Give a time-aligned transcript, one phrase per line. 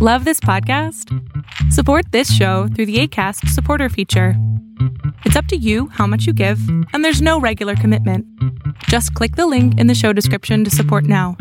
[0.00, 1.12] Love this podcast?
[1.72, 4.34] Support this show through the ACAST supporter feature.
[5.24, 6.60] It's up to you how much you give,
[6.92, 8.24] and there's no regular commitment.
[8.84, 11.36] Just click the link in the show description to support now.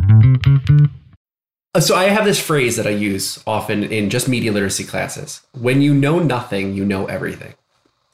[1.76, 5.42] Uh, So I have this phrase that I use often in just media literacy classes.
[5.54, 7.54] When you know nothing, you know everything.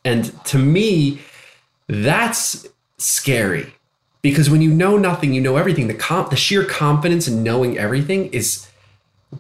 [0.04, 1.20] And to me,
[1.88, 2.68] that's
[2.98, 3.76] scary
[4.22, 5.88] because when you know nothing, you know everything.
[5.88, 8.68] The comp- the sheer confidence in knowing everything is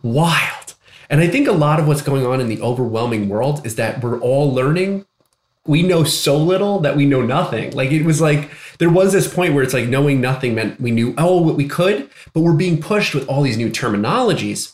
[0.01, 0.62] wild.
[1.09, 4.03] And I think a lot of what's going on in the overwhelming world is that
[4.03, 5.05] we're all learning.
[5.65, 7.71] We know so little that we know nothing.
[7.71, 10.91] Like it was like there was this point where it's like knowing nothing meant we
[10.91, 14.73] knew oh what we could, but we're being pushed with all these new terminologies,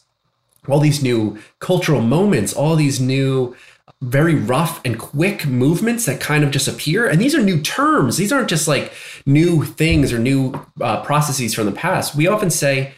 [0.67, 3.55] all these new cultural moments, all these new
[4.01, 7.07] very rough and quick movements that kind of just appear.
[7.07, 8.15] And these are new terms.
[8.17, 8.93] These aren't just like
[9.25, 12.15] new things or new uh, processes from the past.
[12.15, 12.93] We often say,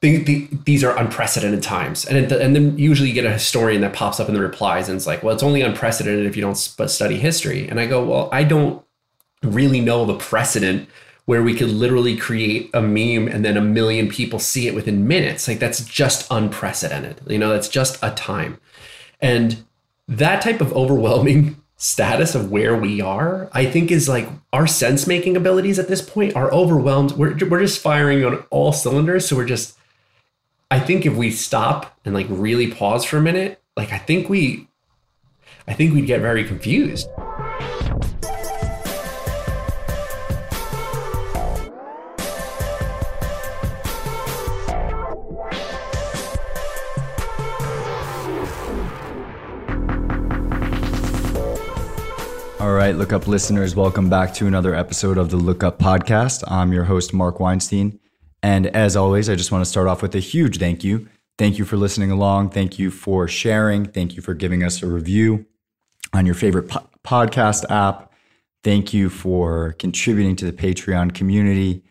[0.00, 2.04] the, the, these are unprecedented times.
[2.04, 4.88] And, it, and then usually you get a historian that pops up in the replies
[4.88, 7.68] and it's like, well, it's only unprecedented if you don't study history.
[7.68, 8.82] And I go, well, I don't
[9.42, 10.88] really know the precedent
[11.24, 15.06] where we could literally create a meme and then a million people see it within
[15.06, 15.48] minutes.
[15.48, 17.20] Like that's just unprecedented.
[17.26, 18.58] You know, that's just a time.
[19.20, 19.64] And
[20.06, 25.06] that type of overwhelming status of where we are, I think is like our sense
[25.06, 27.12] making abilities at this point are overwhelmed.
[27.12, 29.28] We're, we're just firing on all cylinders.
[29.28, 29.77] So we're just,
[30.70, 34.28] I think if we stop and like really pause for a minute, like I think
[34.28, 34.68] we,
[35.66, 37.08] I think we'd get very confused.
[52.60, 56.44] All right, Look Up listeners, welcome back to another episode of the Look Up podcast.
[56.46, 57.98] I'm your host, Mark Weinstein.
[58.42, 61.08] And as always, I just want to start off with a huge thank you.
[61.38, 62.50] Thank you for listening along.
[62.50, 63.84] Thank you for sharing.
[63.84, 65.46] Thank you for giving us a review
[66.12, 68.12] on your favorite po- podcast app.
[68.64, 71.84] Thank you for contributing to the Patreon community.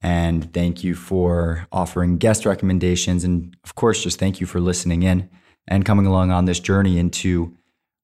[0.00, 3.24] And thank you for offering guest recommendations.
[3.24, 5.28] And of course, just thank you for listening in
[5.66, 7.56] and coming along on this journey into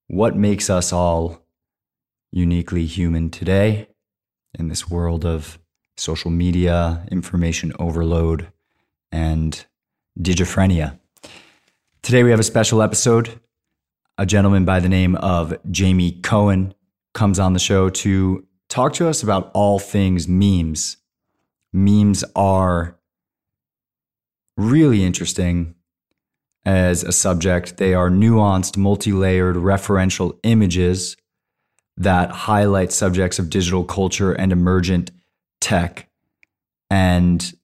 [0.09, 1.45] what makes us all
[2.33, 3.89] uniquely human today
[4.59, 5.59] in this world of
[5.97, 8.49] social media, information overload,
[9.13, 9.65] and
[10.19, 10.99] digiphrenia.
[12.03, 13.41] Today we have a special episode.
[14.19, 16.75] A gentleman by the name of Jamie Cohen
[17.15, 20.97] comes on the show to talk to us about all things memes.
[21.73, 22.99] Memes are
[24.57, 25.75] really interesting
[26.65, 27.77] as a subject.
[27.77, 31.17] They are nuanced, multi layered referential images
[31.97, 35.11] that highlight subjects of digital culture and emergent
[35.65, 36.11] tech.
[36.91, 37.55] And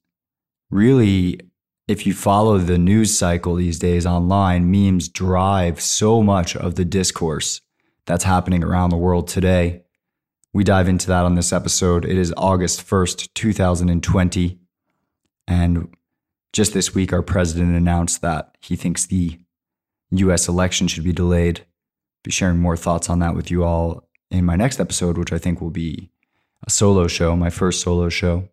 [0.70, 1.38] really,
[1.86, 6.84] if you follow the news cycle these days online, memes drive so much of the
[6.84, 7.60] discourse
[8.06, 9.82] that's happening around the world today.
[10.54, 12.06] We dive into that on this episode.
[12.06, 14.58] It is August 1st, 2020.
[15.46, 15.94] And
[16.54, 19.38] just this week, our president announced that he thinks the
[20.10, 21.66] US election should be delayed.
[22.24, 25.38] Be sharing more thoughts on that with you all in my next episode, which I
[25.38, 26.10] think will be
[26.66, 28.48] a solo show, my first solo show.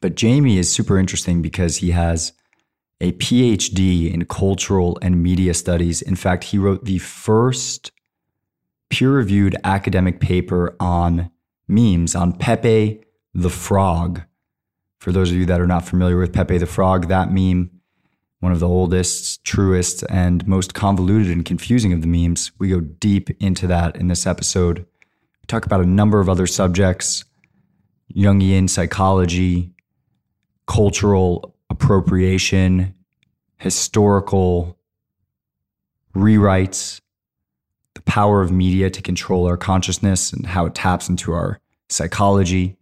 [0.00, 2.32] But Jamie is super interesting because he has
[3.00, 6.02] a PhD in cultural and media studies.
[6.02, 7.92] In fact, he wrote the first
[8.88, 11.30] peer reviewed academic paper on
[11.68, 13.02] memes, on Pepe
[13.34, 14.22] the Frog.
[14.98, 17.70] For those of you that are not familiar with Pepe the Frog, that meme,
[18.40, 22.52] one of the oldest, truest, and most convoluted and confusing of the memes.
[22.58, 24.86] We go deep into that in this episode.
[25.48, 27.24] Talk about a number of other subjects
[28.14, 29.72] Jungian psychology,
[30.66, 32.94] cultural appropriation,
[33.58, 34.78] historical
[36.14, 37.00] rewrites,
[37.94, 42.76] the power of media to control our consciousness and how it taps into our psychology,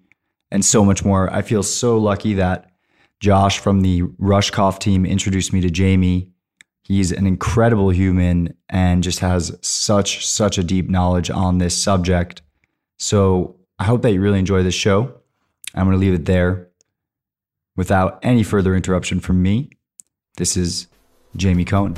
[0.50, 1.32] and so much more.
[1.32, 2.70] I feel so lucky that
[3.20, 6.30] Josh from the Rushkoff team introduced me to Jamie.
[6.82, 12.42] He's an incredible human and just has such, such a deep knowledge on this subject.
[12.96, 15.12] So I hope that you really enjoy this show.
[15.74, 16.68] I'm going to leave it there.
[17.76, 19.70] Without any further interruption from me,
[20.36, 20.86] this is
[21.36, 21.96] Jamie Cohen.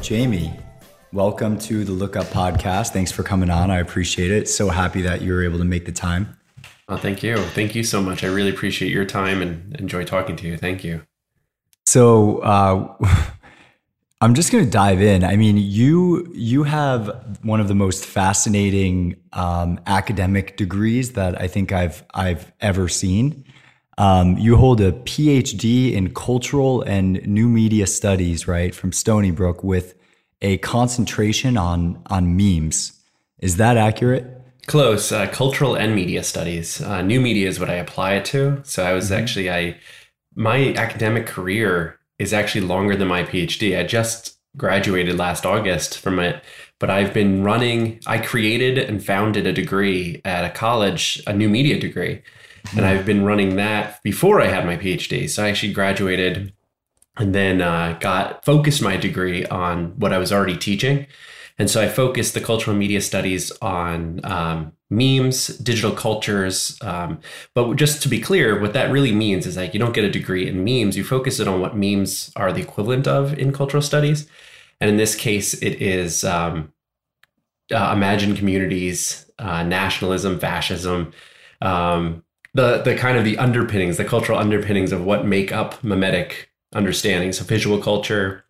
[0.00, 0.58] Jamie,
[1.12, 2.90] welcome to the Look Up podcast.
[2.90, 3.70] Thanks for coming on.
[3.70, 4.48] I appreciate it.
[4.48, 6.36] So happy that you were able to make the time.
[6.90, 7.36] Oh, thank you.
[7.36, 8.24] Thank you so much.
[8.24, 10.56] I really appreciate your time and enjoy talking to you.
[10.56, 11.02] Thank you.
[11.86, 12.96] So, uh,
[14.20, 15.24] I'm just going to dive in.
[15.24, 21.46] I mean, you you have one of the most fascinating um, academic degrees that I
[21.46, 23.44] think I've I've ever seen.
[23.96, 29.62] Um, you hold a PhD in cultural and new media studies, right, from Stony Brook,
[29.62, 29.94] with
[30.42, 33.00] a concentration on on memes.
[33.38, 34.39] Is that accurate?
[34.66, 35.12] Close.
[35.12, 36.80] Uh, cultural and media studies.
[36.80, 38.60] Uh, new media is what I apply it to.
[38.64, 39.22] So I was mm-hmm.
[39.22, 39.76] actually I
[40.34, 43.78] my academic career is actually longer than my PhD.
[43.78, 46.42] I just graduated last August from it,
[46.78, 51.48] but I've been running, I created and founded a degree at a college, a new
[51.48, 52.22] media degree.
[52.76, 55.28] And I've been running that before I had my PhD.
[55.30, 56.52] So I actually graduated
[57.16, 61.06] and then uh, got focused my degree on what I was already teaching.
[61.60, 66.78] And so I focused the cultural media studies on um, memes, digital cultures.
[66.80, 67.20] Um,
[67.54, 70.10] but just to be clear, what that really means is like you don't get a
[70.10, 73.82] degree in memes, you focus it on what memes are the equivalent of in cultural
[73.82, 74.26] studies.
[74.80, 76.72] And in this case, it is um,
[77.70, 81.12] uh, imagined communities, uh, nationalism, fascism,
[81.60, 82.24] um,
[82.54, 87.32] the the kind of the underpinnings, the cultural underpinnings of what make up memetic understanding.
[87.32, 88.46] So visual culture,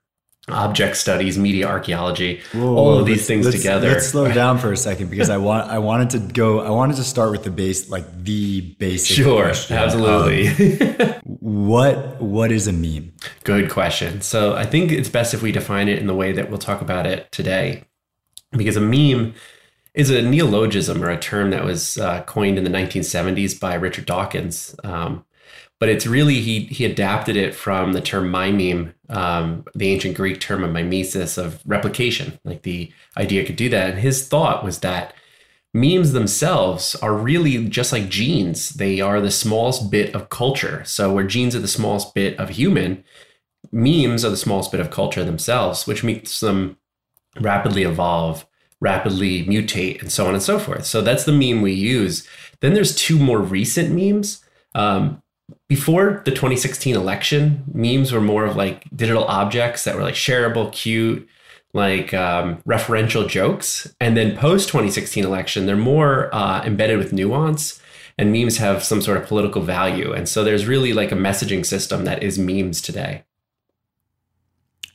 [0.53, 3.89] object studies, media archaeology, whoa, all of these things let's, together.
[3.89, 6.97] Let's slow down for a second because I want I wanted to go I wanted
[6.97, 9.17] to start with the base like the basic.
[9.17, 9.77] Sure, question.
[9.77, 10.49] absolutely.
[10.81, 13.13] Um, what what is a meme?
[13.45, 14.21] Good question.
[14.21, 16.81] So I think it's best if we define it in the way that we'll talk
[16.81, 17.85] about it today,
[18.53, 19.35] because a meme
[19.95, 24.07] is a neologism or a term that was uh, coined in the 1970s by Richard
[24.07, 24.75] Dawkins.
[24.85, 25.25] Um,
[25.81, 30.39] but it's really he he adapted it from the term mimeme, um, the ancient Greek
[30.39, 32.39] term of mimesis of replication.
[32.45, 35.15] Like the idea could do that, and his thought was that
[35.73, 38.71] memes themselves are really just like genes.
[38.71, 40.83] They are the smallest bit of culture.
[40.85, 43.03] So where genes are the smallest bit of human,
[43.73, 46.77] memes are the smallest bit of culture themselves, which makes them
[47.41, 48.47] rapidly evolve,
[48.81, 50.85] rapidly mutate, and so on and so forth.
[50.85, 52.27] So that's the meme we use.
[52.61, 54.45] Then there's two more recent memes.
[54.75, 55.23] Um,
[55.71, 60.73] before the 2016 election, memes were more of like digital objects that were like shareable,
[60.73, 61.29] cute,
[61.73, 63.95] like um, referential jokes.
[64.01, 67.81] And then post 2016 election, they're more uh, embedded with nuance,
[68.19, 70.13] and memes have some sort of political value.
[70.13, 73.23] And so there's really like a messaging system that is memes today.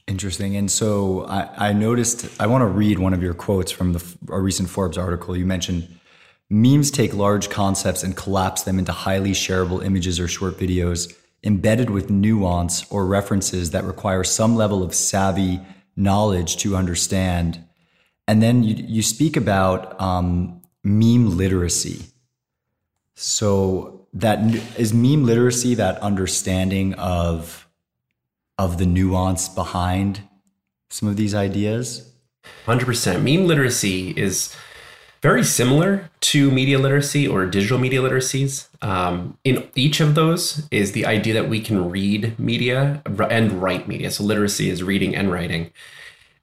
[0.08, 0.58] Interesting.
[0.58, 4.04] And so I, I noticed, I want to read one of your quotes from the,
[4.28, 5.38] a recent Forbes article.
[5.38, 5.88] You mentioned
[6.50, 11.14] Memes take large concepts and collapse them into highly shareable images or short videos
[11.44, 15.62] embedded with nuance or references that require some level of savvy
[15.96, 17.64] knowledge to understand.
[18.28, 22.06] And then you, you speak about um, meme literacy.
[23.14, 24.40] So that
[24.78, 27.68] is meme literacy that understanding of
[28.58, 30.22] of the nuance behind
[30.90, 32.14] some of these ideas.
[32.66, 34.56] 100% meme literacy is
[35.26, 38.68] very similar to media literacy or digital media literacies.
[38.84, 43.02] Um, in each of those is the idea that we can read media
[43.32, 44.12] and write media.
[44.12, 45.72] So literacy is reading and writing.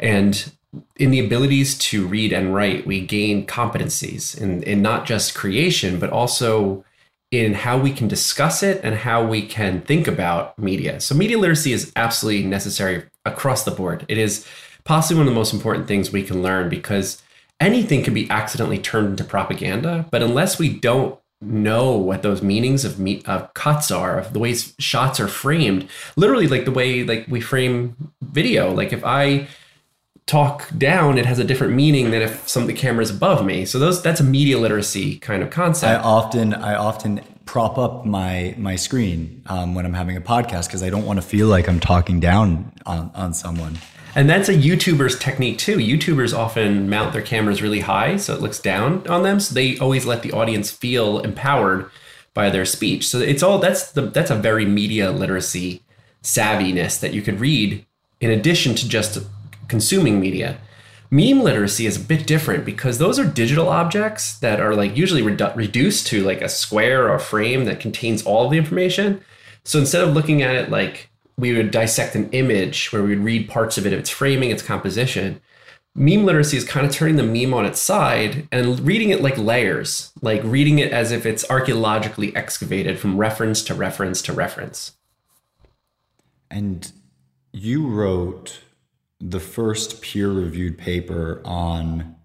[0.01, 0.51] And
[0.97, 6.01] in the abilities to read and write, we gain competencies in, in not just creation,
[6.01, 6.85] but also
[7.31, 10.99] in how we can discuss it and how we can think about media.
[10.99, 14.05] So media literacy is absolutely necessary across the board.
[14.09, 14.45] It is
[14.83, 17.23] possibly one of the most important things we can learn because
[17.63, 20.07] anything can be accidentally turned into propaganda.
[20.11, 24.75] But unless we don't know what those meanings of of cuts are, of the ways
[24.79, 28.73] shots are framed, literally like the way like we frame video.
[28.73, 29.49] Like if I
[30.27, 33.45] talk down, it has a different meaning than if some of the camera is above
[33.45, 33.65] me.
[33.65, 36.01] So those that's a media literacy kind of concept.
[36.01, 40.67] I often I often prop up my my screen um, when I'm having a podcast
[40.67, 43.79] because I don't want to feel like I'm talking down on, on someone.
[44.15, 45.79] And that's a YouTuber's technique too.
[45.79, 49.41] YouTubers often mount their cameras really high so it looks down on them.
[49.41, 51.91] So they always let the audience feel empowered
[52.35, 53.09] by their speech.
[53.09, 55.83] So it's all that's the that's a very media literacy
[56.23, 57.85] savviness that you could read
[58.21, 59.19] in addition to just
[59.69, 60.59] consuming media.
[61.11, 65.23] Meme literacy is a bit different because those are digital objects that are like usually
[65.23, 69.23] redu- reduced to like a square or a frame that contains all the information.
[69.65, 73.25] So instead of looking at it like we would dissect an image where we would
[73.25, 75.41] read parts of it, its framing, its composition.
[75.95, 79.37] Meme literacy is kind of turning the meme on its side and reading it like
[79.37, 84.93] layers, like reading it as if it's archaeologically excavated from reference to reference to reference.
[86.51, 86.91] And
[87.53, 88.61] you wrote
[89.21, 92.17] the first peer reviewed paper on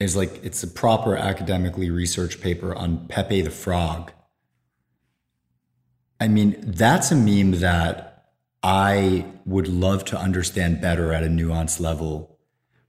[0.00, 4.12] is like it's a proper academically researched paper on Pepe the Frog.
[6.20, 8.30] I mean, that's a meme that
[8.62, 12.38] I would love to understand better at a nuanced level.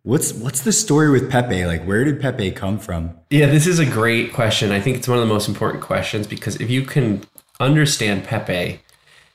[0.04, 1.66] What's what's the story with Pepe?
[1.66, 3.18] Like where did Pepe come from?
[3.32, 4.72] Yeah, this is a great question.
[4.72, 7.24] I think it's one of the most important questions because if you can
[7.60, 8.80] understand Pepe,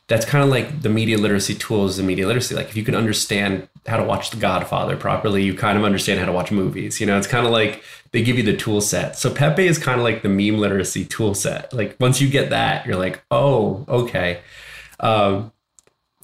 [0.07, 2.55] that's kind of like the media literacy tools the media literacy.
[2.55, 6.21] Like if you can understand how to watch The Godfather properly, you kind of understand
[6.21, 7.01] how to watch movies.
[7.01, 7.83] You know, it's kind of like
[8.13, 9.17] they give you the tool set.
[9.17, 11.73] So Pepe is kind of like the meme literacy tool set.
[11.73, 14.41] Like once you get that, you're like, oh, okay.
[14.99, 15.53] Um,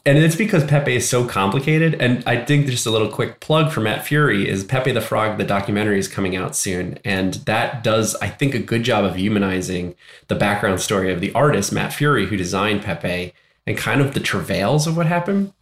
[0.04, 1.94] and it's because Pepe is so complicated.
[2.00, 5.36] And I think just a little quick plug for Matt Furie is Pepe the Frog,
[5.36, 7.00] the documentary is coming out soon.
[7.04, 9.96] And that does, I think, a good job of humanizing
[10.28, 13.32] the background story of the artist, Matt Furie, who designed Pepe
[13.66, 15.52] and kind of the travails of what happened.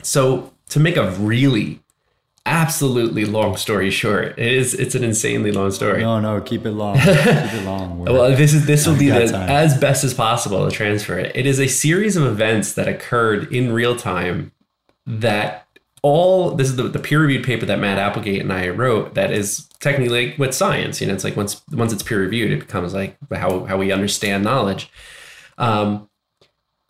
[0.00, 1.80] So to make a really
[2.46, 6.00] absolutely long story short, it is it's an insanely long story.
[6.00, 6.96] No, no, keep it long.
[6.98, 7.98] keep it long.
[7.98, 11.36] well, this is this will be the, as best as possible to transfer it.
[11.36, 14.52] It is a series of events that occurred in real time
[15.06, 15.66] that
[16.02, 19.30] all this is the, the peer reviewed paper that Matt Applegate and I wrote that
[19.30, 21.00] is technically like with science.
[21.00, 23.92] You know, it's like once once it's peer reviewed, it becomes like how how we
[23.92, 24.90] understand knowledge.
[25.58, 26.08] Um,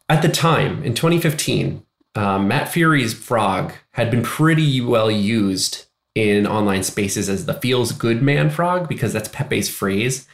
[0.08, 1.84] at the time, in 2015,
[2.14, 7.92] um, Matt Furie's frog had been pretty well used in online spaces as the feels
[7.92, 10.26] good man frog because that's Pepe's phrase.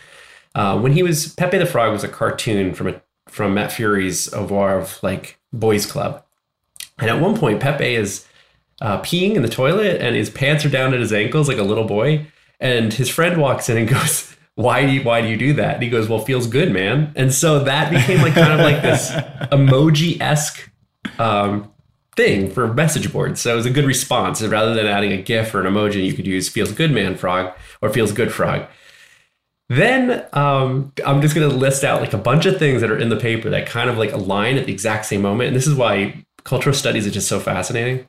[0.54, 4.32] Uh, when he was Pepe the Frog was a cartoon from a from Matt Furie's
[4.34, 6.24] oeuvre of like boys club,
[6.98, 8.26] and at one point Pepe is
[8.80, 11.62] uh, peeing in the toilet and his pants are down at his ankles like a
[11.62, 12.26] little boy,
[12.58, 15.74] and his friend walks in and goes, why do you why do you do that?
[15.74, 17.12] And he goes, well, feels good, man.
[17.14, 19.10] And so that became like kind of like this
[19.52, 20.68] emoji esque
[21.18, 21.70] um,
[22.16, 23.40] thing for message boards.
[23.40, 24.40] So it was a good response.
[24.40, 27.16] And rather than adding a GIF or an emoji, you could use feels good, man,
[27.16, 28.66] frog or feels good, frog.
[29.68, 32.98] Then um, I'm just going to list out like a bunch of things that are
[32.98, 35.48] in the paper that kind of like align at the exact same moment.
[35.48, 38.06] And this is why cultural studies is just so fascinating.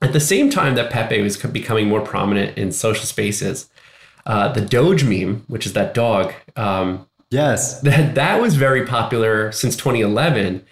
[0.00, 3.68] At the same time that Pepe was becoming more prominent in social spaces,
[4.26, 6.32] uh, the Doge meme, which is that dog.
[6.56, 10.64] Um, yes, that that was very popular since 2011,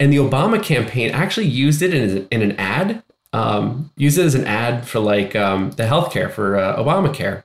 [0.00, 3.02] and the Obama campaign actually used it in, in an ad.
[3.32, 7.42] Um, used it as an ad for like um, the healthcare for uh, Obamacare,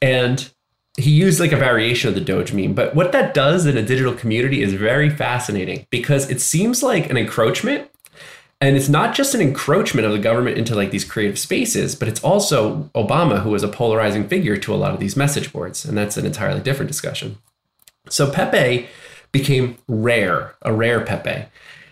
[0.00, 0.48] and
[0.96, 2.74] he used like a variation of the Doge meme.
[2.74, 7.08] But what that does in a digital community is very fascinating because it seems like
[7.08, 7.88] an encroachment
[8.60, 12.08] and it's not just an encroachment of the government into like these creative spaces, but
[12.08, 15.84] it's also Obama who was a polarizing figure to a lot of these message boards.
[15.84, 17.38] And that's an entirely different discussion.
[18.08, 18.88] So Pepe
[19.30, 21.46] became rare, a rare Pepe.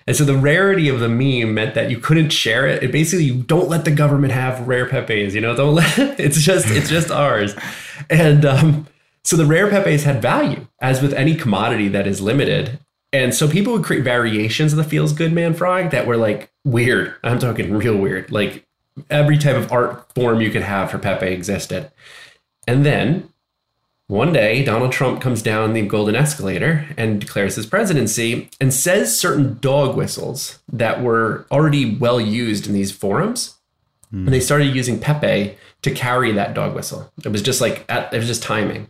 [0.07, 2.83] And so the rarity of the meme meant that you couldn't share it.
[2.83, 6.41] It basically you don't let the government have rare Pepes, you know, don't let it's
[6.41, 7.55] just it's just ours.
[8.09, 8.87] And um,
[9.25, 12.79] so the rare Pepes had value, as with any commodity that is limited.
[13.13, 16.51] And so people would create variations of the feels good man frog that were like
[16.65, 17.15] weird.
[17.25, 18.31] I'm talking real weird.
[18.31, 18.67] Like
[19.11, 21.91] every type of art form you could have for Pepe existed.
[22.69, 23.29] And then
[24.09, 29.19] one day, Donald Trump comes down the golden escalator and declares his presidency and says
[29.19, 33.57] certain dog whistles that were already well used in these forums.
[34.13, 34.27] Mm.
[34.27, 37.13] And they started using Pepe to carry that dog whistle.
[37.25, 38.89] It was just like, it was just timing.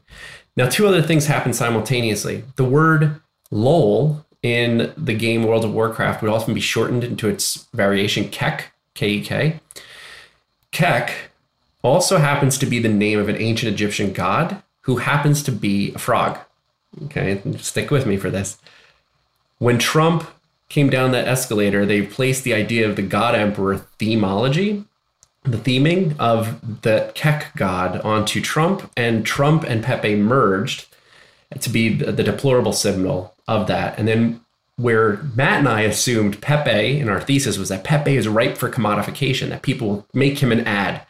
[0.54, 2.44] Now, two other things happened simultaneously.
[2.56, 3.20] The word
[3.50, 8.72] LOL in the game World of Warcraft would often be shortened into its variation Kek,
[8.94, 9.60] K E K.
[10.72, 11.30] Kek
[11.82, 15.92] also happens to be the name of an ancient Egyptian god who happens to be
[15.94, 16.38] a frog.
[17.06, 18.56] Okay, stick with me for this.
[19.58, 20.28] When Trump
[20.68, 24.84] came down that escalator, they placed the idea of the god emperor themology,
[25.42, 30.86] the theming of the Kek god onto Trump, and Trump and Pepe merged
[31.58, 33.98] to be the, the deplorable symbol of that.
[33.98, 34.40] And then
[34.76, 38.70] where Matt and I assumed Pepe in our thesis was that Pepe is ripe for
[38.70, 41.04] commodification, that people make him an ad.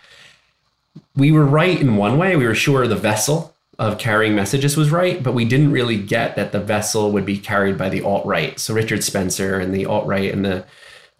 [1.14, 2.36] We were right in one way.
[2.36, 6.36] We were sure the vessel of carrying messages was right, but we didn't really get
[6.36, 8.58] that the vessel would be carried by the alt right.
[8.58, 10.64] So Richard Spencer and the alt right and the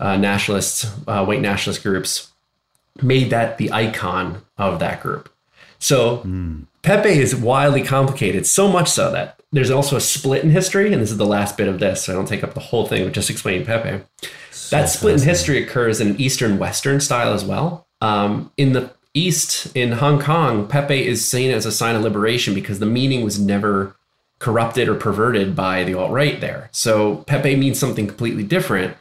[0.00, 2.32] uh, nationalists, uh, white nationalist groups,
[3.02, 5.30] made that the icon of that group.
[5.78, 6.66] So mm.
[6.82, 11.02] Pepe is wildly complicated, so much so that there's also a split in history, and
[11.02, 13.04] this is the last bit of this, so I don't take up the whole thing,
[13.04, 14.04] but just explain Pepe.
[14.50, 17.86] So that split in history occurs in an Eastern Western style as well.
[18.00, 22.54] Um, in the East, in Hong Kong, Pepe is seen as a sign of liberation
[22.54, 23.96] because the meaning was never
[24.38, 26.68] corrupted or perverted by the alt right there.
[26.72, 28.96] So Pepe means something completely different.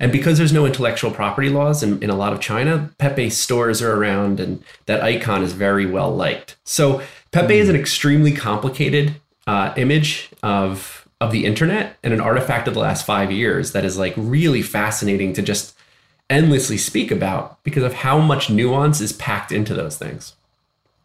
[0.00, 3.80] And because there's no intellectual property laws in, in a lot of China, Pepe stores
[3.80, 6.56] are around and that icon is very well liked.
[6.64, 7.60] So Pepe mm.
[7.60, 9.14] is an extremely complicated
[9.46, 13.84] uh, image of of the internet and an artifact of the last five years that
[13.84, 15.76] is like really fascinating to just
[16.30, 20.34] endlessly speak about because of how much nuance is packed into those things.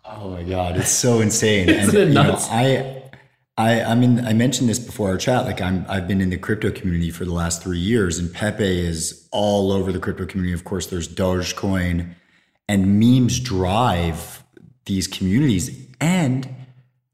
[0.05, 1.67] Oh my god, it's so insane.
[1.70, 2.48] Isn't it you know, nuts?
[2.50, 3.03] I
[3.58, 5.46] I I mean I mentioned this before our chat.
[5.46, 8.86] Like I'm I've been in the crypto community for the last three years, and Pepe
[8.86, 10.53] is all over the crypto community.
[10.53, 12.13] Of course, there's Dogecoin,
[12.70, 14.44] and memes drive
[14.86, 16.48] these communities, and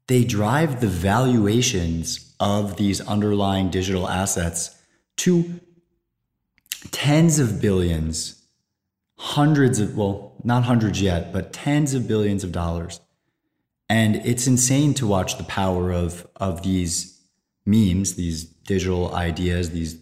[0.06, 4.76] they drive the valuations of these underlying digital assets
[5.16, 5.60] to
[6.90, 8.42] tens of billions,
[9.16, 13.00] hundreds of well, not hundreds yet, but tens of billions of dollars.
[13.88, 17.20] And it's insane to watch the power of of these
[17.64, 19.98] memes, these digital ideas, these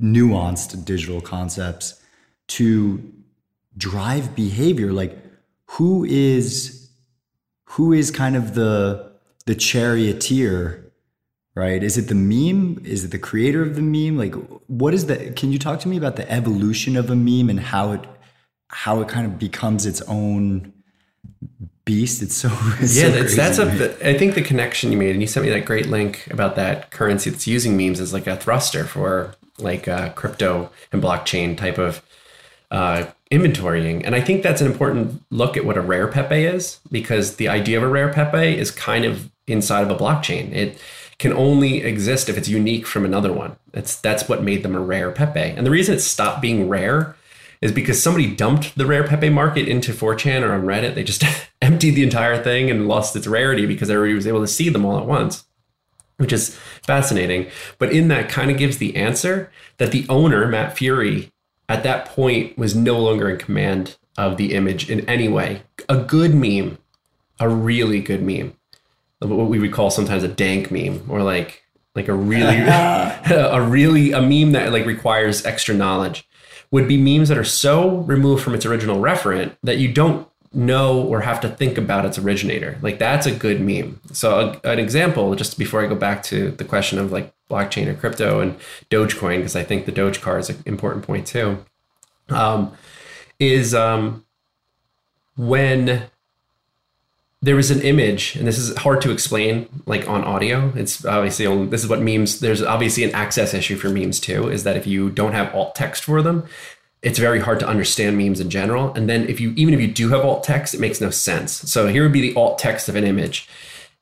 [0.00, 2.00] nuanced digital concepts
[2.48, 3.12] to
[3.76, 4.92] drive behavior.
[4.92, 5.18] Like
[5.70, 6.90] who is
[7.64, 9.12] who is kind of the
[9.46, 10.85] the charioteer
[11.56, 11.82] right?
[11.82, 12.80] Is it the meme?
[12.84, 14.16] Is it the creator of the meme?
[14.16, 14.34] Like,
[14.68, 15.32] what is the?
[15.32, 18.04] Can you talk to me about the evolution of a meme and how it
[18.68, 20.72] how it kind of becomes its own
[21.84, 22.22] beast?
[22.22, 24.08] It's so it's yeah, so that's, that's a.
[24.08, 26.92] I think the connection you made, and you sent me that great link about that
[26.92, 31.78] currency that's using memes as like a thruster for like uh, crypto and blockchain type
[31.78, 32.02] of
[32.70, 34.02] uh, inventorying.
[34.04, 37.48] And I think that's an important look at what a rare Pepe is, because the
[37.48, 40.52] idea of a rare Pepe is kind of inside of a blockchain.
[40.52, 40.78] It
[41.18, 43.56] can only exist if it's unique from another one.
[43.72, 45.40] That's that's what made them a rare Pepe.
[45.40, 47.16] And the reason it stopped being rare
[47.60, 50.94] is because somebody dumped the rare Pepe market into 4chan or on Reddit.
[50.94, 51.24] They just
[51.62, 54.84] emptied the entire thing and lost its rarity because everybody was able to see them
[54.84, 55.44] all at once,
[56.18, 57.48] which is fascinating.
[57.78, 61.30] But in that kind of gives the answer that the owner, Matt Furie,
[61.68, 65.62] at that point was no longer in command of the image in any way.
[65.88, 66.78] A good meme,
[67.40, 68.55] a really good meme,
[69.20, 71.62] what we would call sometimes a dank meme, or like
[71.94, 76.28] like a really a really a meme that like requires extra knowledge
[76.70, 81.02] would be memes that are so removed from its original referent that you don't know
[81.02, 82.78] or have to think about its originator.
[82.82, 84.00] Like that's a good meme.
[84.12, 87.86] So a, an example, just before I go back to the question of like blockchain
[87.86, 88.56] or crypto and
[88.90, 91.64] Dogecoin, because I think the Doge car is an important point too,
[92.30, 92.72] um,
[93.38, 94.24] is um,
[95.36, 96.04] when
[97.46, 100.72] there was an image, and this is hard to explain like on audio.
[100.74, 102.40] It's obviously only, this is what memes.
[102.40, 104.48] There's obviously an access issue for memes too.
[104.48, 106.44] Is that if you don't have alt text for them,
[107.02, 108.92] it's very hard to understand memes in general.
[108.94, 111.52] And then if you even if you do have alt text, it makes no sense.
[111.70, 113.48] So here would be the alt text of an image.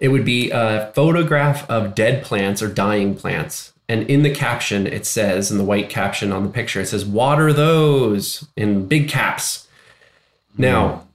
[0.01, 3.75] It would be a photograph of dead plants or dying plants.
[3.91, 7.05] And in the caption, it says, in the white caption on the picture, it says,
[7.05, 9.69] water those in big caps.
[10.57, 11.07] Now,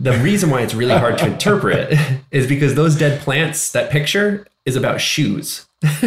[0.00, 1.96] the reason why it's really hard to interpret
[2.30, 5.66] is because those dead plants, that picture is about shoes.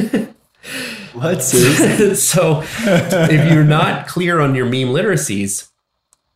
[1.13, 1.41] what?
[2.15, 5.69] So if you're not clear on your meme literacies,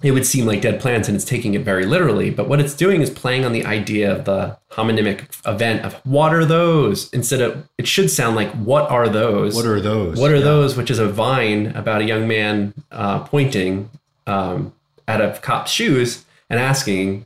[0.03, 2.29] it would seem like dead plants and it's taking it very literally.
[2.29, 6.33] But what it's doing is playing on the idea of the homonymic event of what
[6.35, 9.55] are those instead of it should sound like what are those?
[9.55, 10.19] What are those?
[10.19, 10.43] What are Yeah.
[10.43, 10.77] those?
[10.77, 13.89] Which is a vine about a young man uh, pointing
[14.27, 14.73] um,
[15.07, 17.25] at a cop's shoes and asking,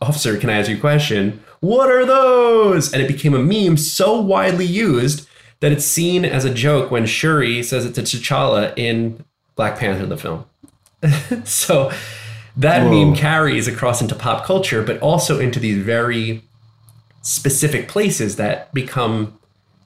[0.00, 1.42] Officer, can I ask you a question?
[1.60, 2.92] What are those?
[2.92, 5.28] And it became a meme so widely used
[5.60, 9.24] that it's seen as a joke when Shuri says it to T'Challa in
[9.56, 10.44] Black Panther, the film.
[11.44, 11.90] so
[12.56, 13.06] that Whoa.
[13.06, 16.42] meme carries across into pop culture, but also into these very
[17.22, 19.38] specific places that become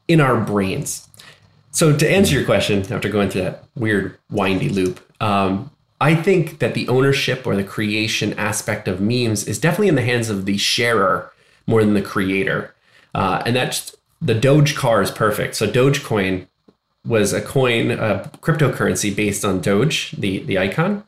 [0.08, 1.06] in our brains.
[1.70, 6.58] So to answer your question, after going through that weird windy loop, um, I think
[6.58, 10.44] that the ownership or the creation aspect of memes is definitely in the hands of
[10.44, 11.32] the sharer
[11.66, 12.74] more than the creator,
[13.14, 15.56] uh, and that's the Doge car is perfect.
[15.56, 16.46] So Dogecoin
[17.04, 21.04] was a coin, a cryptocurrency based on Doge, the the icon,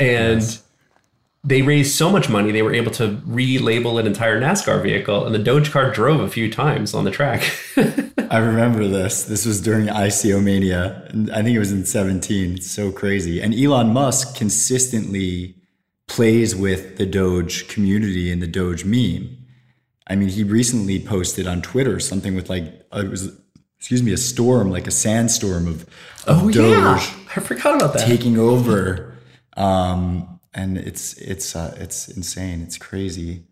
[0.00, 0.58] and
[1.44, 5.34] they raised so much money they were able to relabel an entire NASCAR vehicle, and
[5.34, 7.42] the Doge car drove a few times on the track.
[8.30, 9.24] I remember this.
[9.24, 11.02] This was during ICO Mania.
[11.32, 12.54] I think it was in 17.
[12.56, 13.40] It's so crazy.
[13.40, 15.54] And Elon Musk consistently
[16.06, 19.36] plays with the Doge community and the Doge meme.
[20.06, 23.30] I mean, he recently posted on Twitter something with like, uh, it was,
[23.78, 25.82] excuse me, a storm, like a sandstorm of,
[26.26, 28.06] of Doge Oh, I forgot about that.
[28.06, 29.16] taking over.
[29.56, 32.62] Um, and it's, it's, uh, it's insane.
[32.62, 33.44] It's crazy.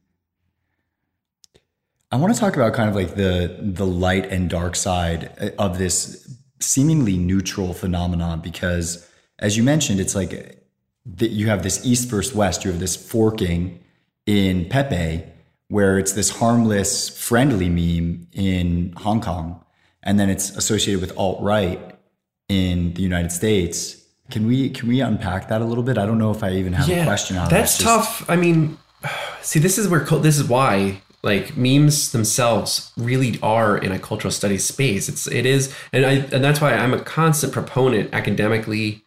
[2.16, 5.50] I want to talk about kind of like the the light and dark side uh,
[5.59, 9.07] of this seemingly neutral phenomenon because
[9.38, 10.31] as you mentioned it's like
[11.05, 13.85] that you have this east versus west you have this forking
[14.24, 15.24] in Pepe
[15.68, 19.62] where it's this harmless friendly meme in Hong Kong
[20.02, 21.98] and then it's associated with alt right
[22.48, 25.98] in the United States Can we can we unpack that a little bit?
[25.98, 28.24] I don't know if I even have a question on that's tough.
[28.26, 28.79] I mean,
[29.42, 34.30] see, this is where this is why like memes themselves really are in a cultural
[34.30, 35.08] studies space.
[35.08, 39.04] It's it is, and I and that's why I'm a constant proponent academically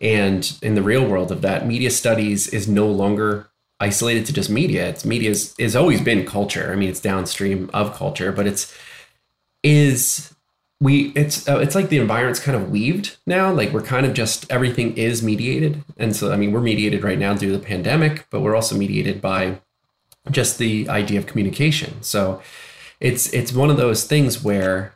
[0.00, 1.66] and in the real world of that.
[1.66, 3.48] Media studies is no longer
[3.80, 4.88] isolated to just media.
[4.88, 6.70] It's media is, always been culture.
[6.72, 8.72] I mean, it's downstream of culture, but it's
[9.64, 10.32] is
[10.80, 14.14] we it's uh, it's like the environment's kind of weaved now like we're kind of
[14.14, 17.62] just everything is mediated and so i mean we're mediated right now due to the
[17.62, 19.60] pandemic but we're also mediated by
[20.30, 22.42] just the idea of communication so
[23.00, 24.94] it's it's one of those things where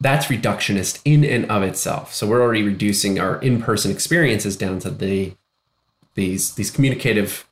[0.00, 4.90] that's reductionist in and of itself so we're already reducing our in-person experiences down to
[4.90, 5.32] the
[6.16, 7.46] these these communicative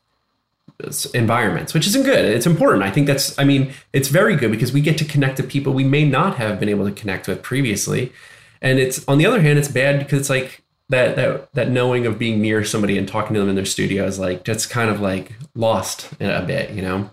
[0.83, 2.25] uh, environments, which isn't good.
[2.25, 2.83] It's important.
[2.83, 5.73] I think that's, I mean, it's very good because we get to connect to people
[5.73, 8.13] we may not have been able to connect with previously.
[8.61, 12.07] And it's, on the other hand, it's bad because it's like that, that, that knowing
[12.07, 14.91] of being near somebody and talking to them in their studio is like, just kind
[14.91, 17.11] of like lost a bit, you know?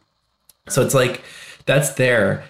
[0.69, 1.21] So it's like,
[1.65, 2.43] that's there.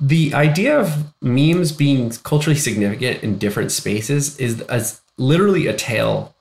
[0.00, 6.34] The idea of memes being culturally significant in different spaces is, is literally a tale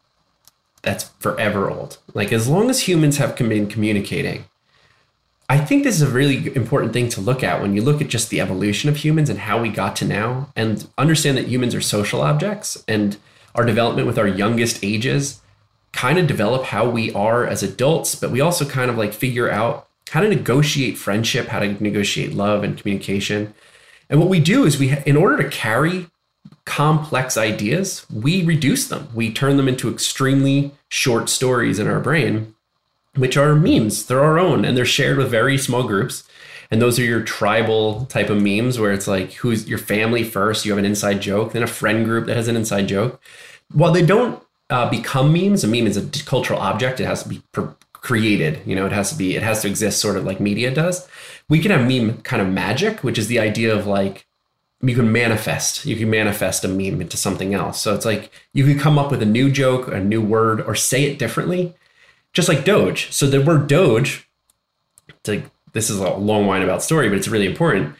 [0.82, 1.98] that's forever old.
[2.14, 4.46] Like as long as humans have been communicating,
[5.50, 8.08] I think this is a really important thing to look at when you look at
[8.08, 11.76] just the evolution of humans and how we got to now and understand that humans
[11.76, 13.18] are social objects and
[13.56, 15.42] our development with our youngest ages
[15.92, 19.50] kind of develop how we are as adults, but we also kind of like figure
[19.50, 23.54] out how to negotiate friendship, how to negotiate love and communication.
[24.10, 26.08] And what we do is we in order to carry
[26.66, 29.08] complex ideas, we reduce them.
[29.14, 32.56] We turn them into extremely short stories in our brain,
[33.16, 34.06] which are memes.
[34.06, 36.24] They're our own and they're shared with very small groups.
[36.72, 40.66] And those are your tribal type of memes where it's like who's your family first,
[40.66, 43.22] you have an inside joke, then a friend group that has an inside joke.
[43.74, 47.00] While they don't uh, become memes, a meme is a cultural object.
[47.02, 48.62] It has to be per- created.
[48.66, 51.08] You know, it has to be, it has to exist sort of like media does.
[51.50, 54.26] We can have meme kind of magic, which is the idea of like
[54.84, 58.66] you can manifest you can manifest a meme into something else so it's like you
[58.66, 61.76] can come up with a new joke a new word or say it differently
[62.34, 64.28] just like doge so the word doge
[65.28, 67.96] like this is a long wine about story but it's really important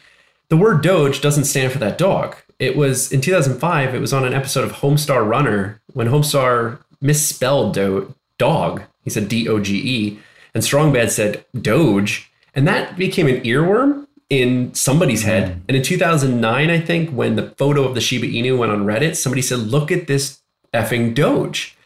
[0.48, 4.24] the word doge doesn't stand for that dog it was in 2005 it was on
[4.24, 10.18] an episode of homestar runner when homestar misspelled do- dog he said d-o-g-e
[10.54, 15.50] and Strong Bad said doge and that became an earworm in somebody's head.
[15.50, 15.60] Mm.
[15.68, 19.14] And in 2009, I think, when the photo of the Shiba Inu went on Reddit,
[19.14, 20.40] somebody said, look at this
[20.72, 21.76] effing Doge.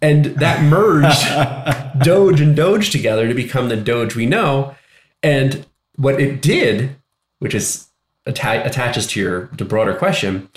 [0.00, 1.26] And that merged
[2.04, 4.76] Doge and Doge together to become the Doge we know.
[5.22, 6.96] And what it did,
[7.38, 7.88] which is
[8.26, 10.48] atta- attaches to your to broader question,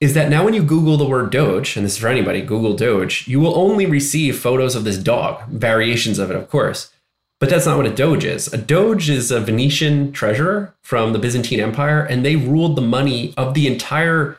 [0.00, 2.74] is that now when you Google the word Doge, and this is for anybody, Google
[2.74, 6.92] Doge, you will only receive photos of this dog, variations of it, of course.
[7.40, 8.52] But that's not what a doge is.
[8.52, 13.32] A doge is a Venetian treasurer from the Byzantine Empire, and they ruled the money
[13.36, 14.38] of the entire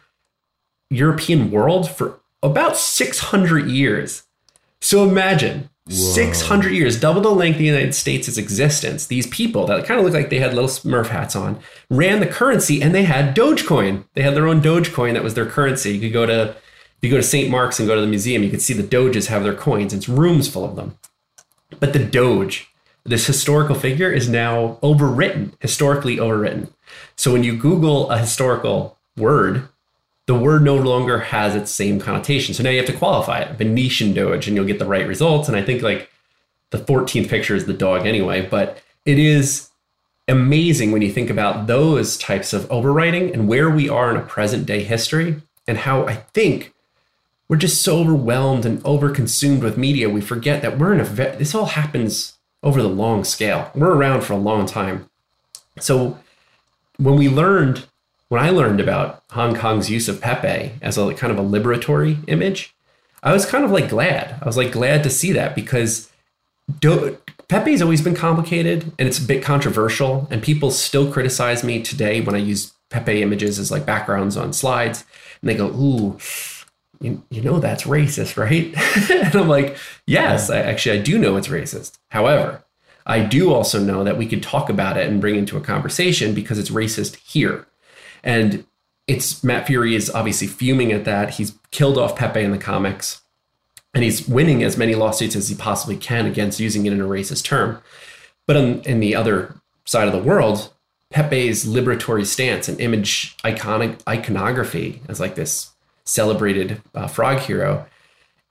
[0.90, 4.24] European world for about 600 years.
[4.82, 5.96] So imagine Whoa.
[6.14, 9.08] 600 years, double the length of the United States' existence.
[9.08, 12.28] These people that kind of looked like they had little Smurf hats on ran the
[12.28, 14.06] currency and they had Dogecoin.
[14.14, 15.94] They had their own Dogecoin that was their currency.
[15.94, 16.56] You could go to
[17.02, 17.50] you go to St.
[17.50, 19.94] Mark's and go to the museum, you could see the Doges have their coins.
[19.94, 20.98] It's rooms full of them.
[21.80, 22.70] But the Doge
[23.06, 26.72] this historical figure is now overwritten, historically overwritten.
[27.16, 29.68] So when you Google a historical word,
[30.30, 32.54] the word no longer has its same connotation.
[32.54, 35.48] So now you have to qualify it, Venetian Doge, and you'll get the right results.
[35.48, 36.08] And I think like
[36.70, 39.72] the 14th picture is the dog anyway, but it is
[40.28, 44.22] amazing when you think about those types of overwriting and where we are in a
[44.22, 46.76] present day history and how I think
[47.48, 50.12] we're just so overwhelmed and overconsumed with media.
[50.12, 53.72] We forget that we're in a, this all happens over the long scale.
[53.74, 55.10] We're around for a long time.
[55.80, 56.20] So
[56.98, 57.88] when we learned,
[58.30, 62.24] when I learned about Hong Kong's use of Pepe as a kind of a liberatory
[62.28, 62.76] image,
[63.22, 64.38] I was kind of like glad.
[64.42, 66.10] I was like glad to see that because
[66.80, 67.18] do,
[67.50, 72.22] Pepe's always been complicated and it's a bit controversial, and people still criticize me today
[72.22, 75.04] when I use Pepe images as like backgrounds on slides,
[75.42, 76.18] and they go, "Ooh,
[77.02, 78.74] you, you know that's racist, right?
[79.12, 81.98] and I'm like, yes, I, actually, I do know it's racist.
[82.10, 82.64] However,
[83.06, 86.34] I do also know that we could talk about it and bring into a conversation
[86.34, 87.66] because it's racist here.
[88.24, 88.66] And
[89.08, 91.32] it's Matt Furie is obviously fuming at that.
[91.32, 93.22] He's killed off Pepe in the comics
[93.94, 97.06] and he's winning as many lawsuits as he possibly can against using it in a
[97.06, 97.82] racist term.
[98.46, 99.56] But on, in the other
[99.86, 100.72] side of the world,
[101.12, 105.72] Pepe's liberatory stance and image iconic iconography as like this
[106.06, 107.86] celebrated uh, frog hero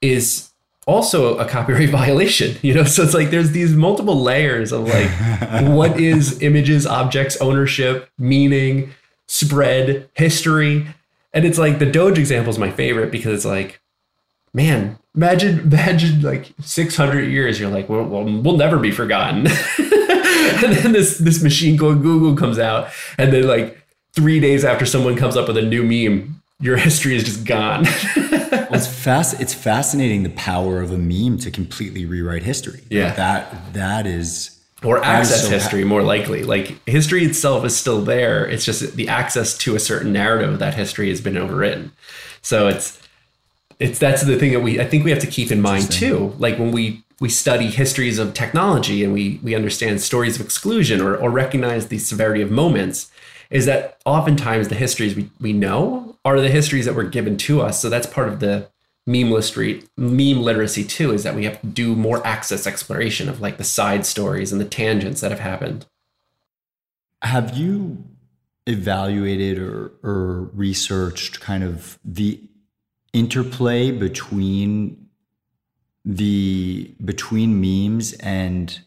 [0.01, 0.49] is
[0.87, 5.09] also a copyright violation you know so it's like there's these multiple layers of like
[5.67, 8.89] what is images objects ownership meaning
[9.29, 10.87] spread history
[11.33, 13.79] and it's like the doge example is my favorite because it's like
[14.55, 19.45] man imagine imagine like 600 years you're like well, well we'll never be forgotten
[19.77, 22.89] and then this this machine called google comes out
[23.19, 27.15] and then like three days after someone comes up with a new meme your history
[27.15, 27.85] is just gone
[28.51, 29.39] well, it's fast.
[29.39, 32.83] It's fascinating the power of a meme to completely rewrite history.
[32.89, 36.43] Yeah, like that that is or access so history more likely.
[36.43, 38.45] Like history itself is still there.
[38.45, 41.91] It's just the access to a certain narrative of that history has been overwritten.
[42.41, 43.01] So it's
[43.79, 46.33] it's that's the thing that we I think we have to keep in mind too.
[46.37, 51.01] Like when we we study histories of technology and we we understand stories of exclusion
[51.01, 53.11] or, or recognize the severity of moments
[53.49, 57.61] is that oftentimes the histories we, we know are the histories that were given to
[57.61, 57.81] us.
[57.81, 58.69] So that's part of the
[59.05, 63.41] meme literacy, meme literacy too, is that we have to do more access exploration of
[63.41, 65.85] like the side stories and the tangents that have happened.
[67.21, 68.03] Have you
[68.65, 72.39] evaluated or, or researched kind of the
[73.13, 75.07] interplay between
[76.05, 78.79] the between memes and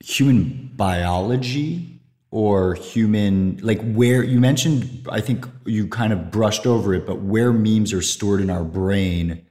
[0.00, 1.97] human biology
[2.30, 7.20] or human like where you mentioned i think you kind of brushed over it but
[7.20, 9.42] where memes are stored in our brain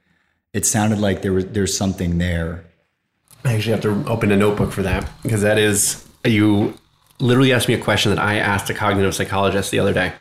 [0.52, 2.64] it sounded like there was there's something there.
[3.44, 6.76] I actually have to open a notebook for that because that is you
[7.20, 10.12] literally asked me a question that i asked a cognitive psychologist the other day.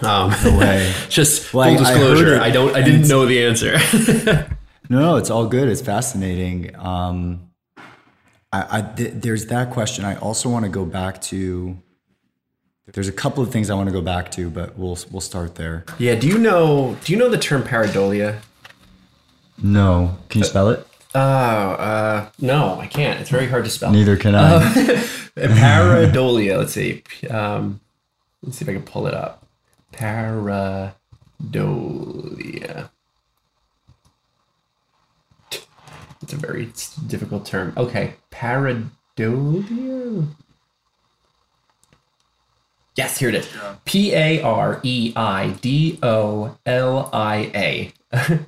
[0.00, 0.92] Um, no way.
[1.08, 3.78] just well, full disclosure I, I don't i didn't know the answer.
[4.90, 5.70] No no it's all good.
[5.70, 6.76] It's fascinating.
[6.76, 7.48] Um,
[8.52, 10.04] I, I th- there's that question.
[10.04, 11.78] I also want to go back to
[12.92, 15.54] there's a couple of things I want to go back to, but we'll we'll start
[15.56, 15.84] there.
[15.98, 16.14] Yeah.
[16.14, 18.40] Do you know Do you know the term pareidolia?
[19.62, 20.18] No.
[20.28, 20.86] Can you spell it?
[21.14, 23.20] Oh, uh, no, I can't.
[23.20, 23.92] It's very hard to spell.
[23.92, 24.54] Neither can I.
[24.56, 24.60] Uh,
[25.36, 26.58] pareidolia.
[26.58, 27.04] Let's see.
[27.30, 27.80] Um,
[28.42, 29.46] let's see if I can pull it up.
[29.92, 30.94] Pareidolia.
[36.20, 36.72] It's a very
[37.06, 37.74] difficult term.
[37.76, 40.26] Okay, pareidolia.
[42.96, 43.48] Yes, here it is.
[43.84, 47.92] P A R E I D O L I A.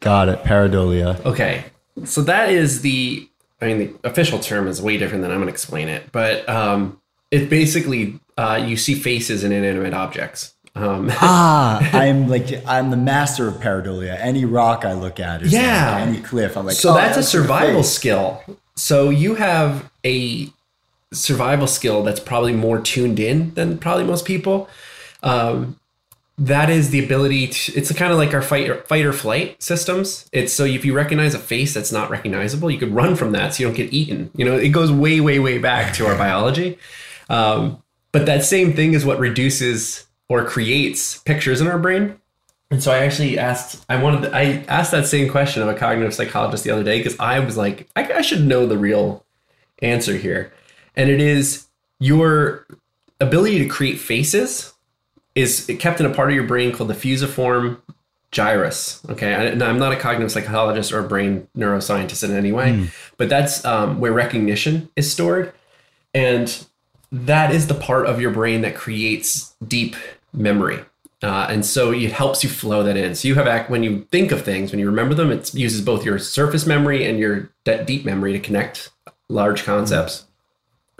[0.00, 0.42] Got it.
[0.42, 1.24] Pareidolia.
[1.26, 1.64] Okay.
[2.04, 3.28] So that is the,
[3.60, 6.48] I mean, the official term is way different than I'm going to explain it, but
[6.48, 6.98] um,
[7.30, 10.54] it basically, uh, you see faces in inanimate objects.
[10.74, 14.16] Um, ah, I'm like I'm the master of pareidolia.
[14.18, 16.76] Any rock I look at, yeah, any cliff, I'm like.
[16.76, 18.42] So oh, that's, that's a survival skill.
[18.76, 20.48] So you have a
[21.12, 24.68] survival skill that's probably more tuned in than probably most people.
[25.22, 25.76] Um,
[26.38, 29.62] that is the ability to, it's kind of like our fight or, fight or flight
[29.62, 30.28] systems.
[30.32, 33.54] It's so if you recognize a face that's not recognizable, you could run from that
[33.54, 34.30] so you don't get eaten.
[34.34, 36.78] You know, it goes way, way, way back to our biology.
[37.28, 42.18] Um, but that same thing is what reduces or creates pictures in our brain.
[42.70, 45.74] And so I actually asked, I wanted, to, I asked that same question of a
[45.74, 49.26] cognitive psychologist the other day because I was like, I, I should know the real
[49.82, 50.52] answer here
[51.00, 51.66] and it is
[51.98, 52.66] your
[53.20, 54.74] ability to create faces
[55.34, 57.80] is kept in a part of your brain called the fusiform
[58.32, 59.00] gyrus.
[59.08, 62.72] Okay, and I, am not a cognitive psychologist or a brain neuroscientist in any way,
[62.72, 62.90] mm.
[63.16, 65.54] but that's um, where recognition is stored,
[66.12, 66.66] and
[67.10, 69.96] that is the part of your brain that creates deep
[70.34, 70.84] memory.
[71.22, 73.14] Uh, and so it helps you flow that in.
[73.14, 76.04] So you have when you think of things, when you remember them, it uses both
[76.04, 78.90] your surface memory and your deep memory to connect
[79.28, 80.26] large concepts.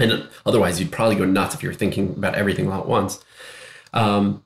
[0.01, 3.23] And otherwise, you'd probably go nuts if you were thinking about everything all at once.
[3.93, 4.43] Um,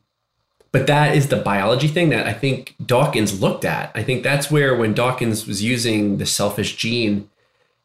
[0.72, 3.92] but that is the biology thing that I think Dawkins looked at.
[3.94, 7.30] I think that's where, when Dawkins was using the selfish gene,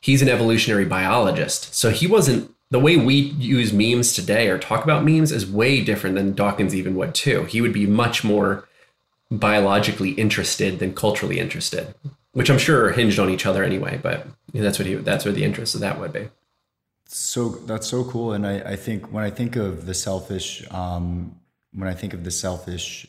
[0.01, 1.75] he's an evolutionary biologist.
[1.75, 5.83] So he wasn't the way we use memes today or talk about memes is way
[5.83, 7.43] different than Dawkins even would too.
[7.43, 8.67] He would be much more
[9.31, 11.93] biologically interested than culturally interested,
[12.31, 13.99] which I'm sure are hinged on each other anyway.
[14.01, 16.29] But that's what he that's where the interest of that would be.
[17.11, 21.35] So that's so cool, and I, I think when I think of the selfish, um,
[21.73, 23.07] when I think of the selfish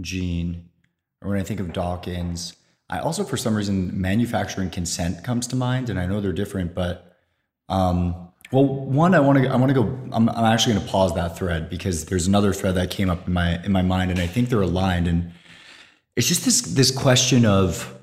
[0.00, 0.68] gene,
[1.20, 2.54] or when I think of Dawkins,
[2.88, 6.76] I also for some reason manufacturing consent comes to mind, and I know they're different,
[6.76, 7.16] but
[7.68, 9.98] um, well, one I want to I want to go.
[10.12, 13.26] I'm, I'm actually going to pause that thread because there's another thread that came up
[13.26, 15.32] in my in my mind, and I think they're aligned, and
[16.14, 17.98] it's just this this question of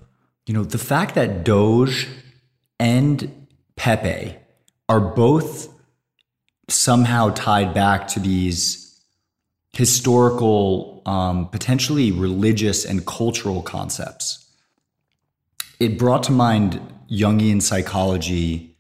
[0.46, 2.10] you know the fact that Doge
[2.82, 4.36] and Pepe
[4.90, 5.74] are both
[6.70, 9.02] somehow tied back to these
[9.74, 14.44] historical, um, potentially religious and cultural concepts.
[15.80, 18.76] it brought to mind Jungian psychology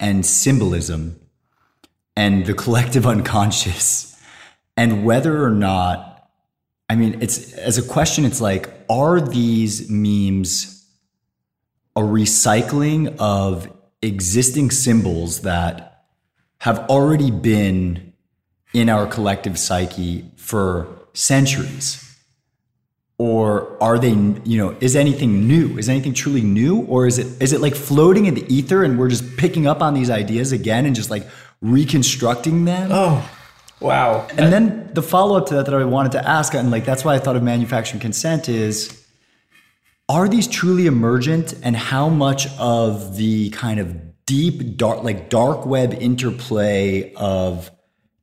[0.00, 1.20] and symbolism
[2.16, 4.18] and the collective unconscious
[4.76, 6.30] and whether or not
[6.88, 10.84] I mean it's as a question it's like are these memes
[11.94, 13.68] a recycling of
[14.02, 16.04] existing symbols that
[16.58, 18.12] have already been
[18.72, 22.06] in our collective psyche for centuries?
[23.18, 25.76] Or are they you know is anything new?
[25.76, 26.82] Is anything truly new?
[26.86, 29.82] Or is it is it like floating in the ether and we're just picking up
[29.82, 31.26] on these ideas again and just like
[31.60, 32.88] reconstructing them?
[32.90, 33.30] Oh
[33.80, 34.26] wow.
[34.36, 37.14] And then the follow-up to that that i wanted to ask and like that's why
[37.14, 38.99] i thought of manufacturing consent is
[40.10, 45.64] are these truly emergent and how much of the kind of deep dark like dark
[45.64, 47.70] web interplay of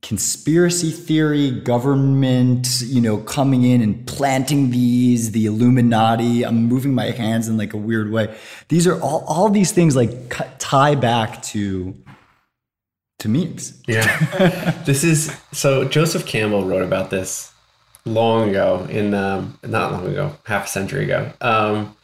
[0.02, 6.44] conspiracy theory, government, you know, coming in and planting these, the Illuminati.
[6.44, 8.36] I'm moving my hands in like a weird way.
[8.68, 10.10] These are all all these things like
[10.58, 11.96] tie back to
[13.20, 13.82] to memes.
[13.88, 14.82] Yeah.
[14.84, 17.50] this is so Joseph Campbell wrote about this
[18.12, 21.32] long ago in um, not long ago, half a century ago.
[21.40, 21.96] Um,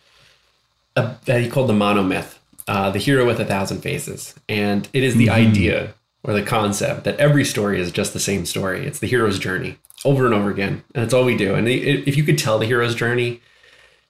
[0.96, 2.36] a, that he called the monomyth,
[2.68, 5.48] uh, the hero with a thousand faces, and it is the mm-hmm.
[5.48, 8.86] idea or the concept that every story is just the same story.
[8.86, 10.82] It's the hero's journey over and over again.
[10.94, 11.54] And that's all we do.
[11.54, 13.40] And if you could tell the hero's journey,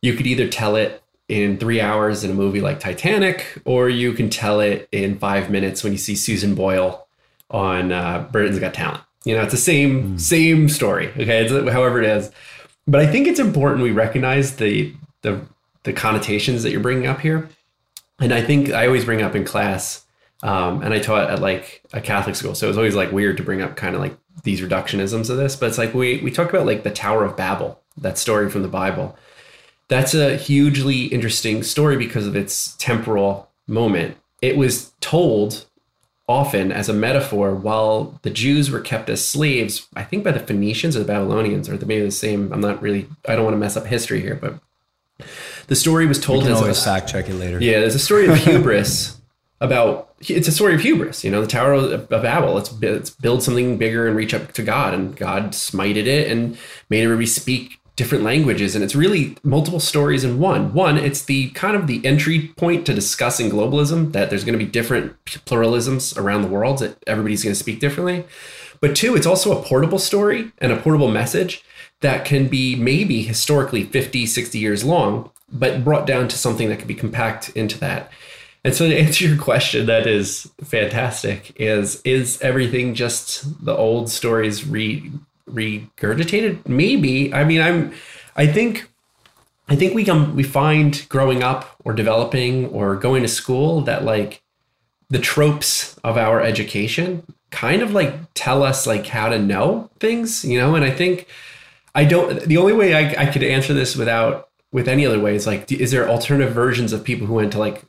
[0.01, 4.13] you could either tell it in three hours in a movie like Titanic, or you
[4.13, 7.07] can tell it in five minutes when you see Susan Boyle
[7.51, 9.03] on uh, Britain's Got Talent.
[9.25, 10.21] You know, it's the same mm.
[10.21, 11.09] same story.
[11.09, 12.31] Okay, it's, however it is.
[12.87, 15.41] But I think it's important we recognize the the
[15.85, 17.49] the connotations that you're bringing up here.
[18.21, 20.05] And I think I always bring up in class
[20.45, 23.39] um, and I taught at like a Catholic school, so it was always like weird
[23.39, 25.57] to bring up kind of like these reductionisms of this.
[25.57, 28.63] But it's like we we talk about like the Tower of Babel, that story from
[28.63, 29.17] the Bible.
[29.89, 34.19] That's a hugely interesting story because of its temporal moment.
[34.43, 35.65] It was told
[36.29, 40.41] often as a metaphor while the Jews were kept as slaves, I think by the
[40.41, 42.53] Phoenicians or the Babylonians, or maybe the same.
[42.53, 44.59] I'm not really, I don't want to mess up history here, but
[45.67, 47.61] the story was told can as always a, fact check it later.
[47.61, 49.21] Yeah, there's a story of hubris
[49.61, 51.25] about it's a story of hubris.
[51.25, 52.59] You know, the Tower of Babel.
[52.59, 56.57] It's, it's build something bigger and reach up to God, and God smited it and
[56.89, 58.75] made everybody speak different languages.
[58.75, 60.73] And it's really multiple stories in one.
[60.75, 64.65] One, it's the kind of the entry point to discussing globalism that there's going to
[64.65, 68.25] be different pluralisms around the world that everybody's going to speak differently.
[68.81, 71.65] But two, it's also a portable story and a portable message
[72.01, 76.81] that can be maybe historically 50, 60 years long, but brought down to something that
[76.81, 78.11] can be compact into that.
[78.65, 81.53] And so to answer your question, that is fantastic.
[81.57, 85.13] Is is everything just the old stories re
[85.49, 86.67] regurgitated?
[86.69, 87.33] Maybe.
[87.33, 87.93] I mean, I'm.
[88.37, 88.89] I think.
[89.67, 94.05] I think we come we find growing up or developing or going to school that
[94.05, 94.43] like
[95.09, 100.45] the tropes of our education kind of like tell us like how to know things,
[100.45, 100.75] you know.
[100.75, 101.29] And I think
[101.95, 102.41] I don't.
[102.41, 105.71] The only way I, I could answer this without with any other way is like,
[105.71, 107.85] is there alternative versions of people who went to like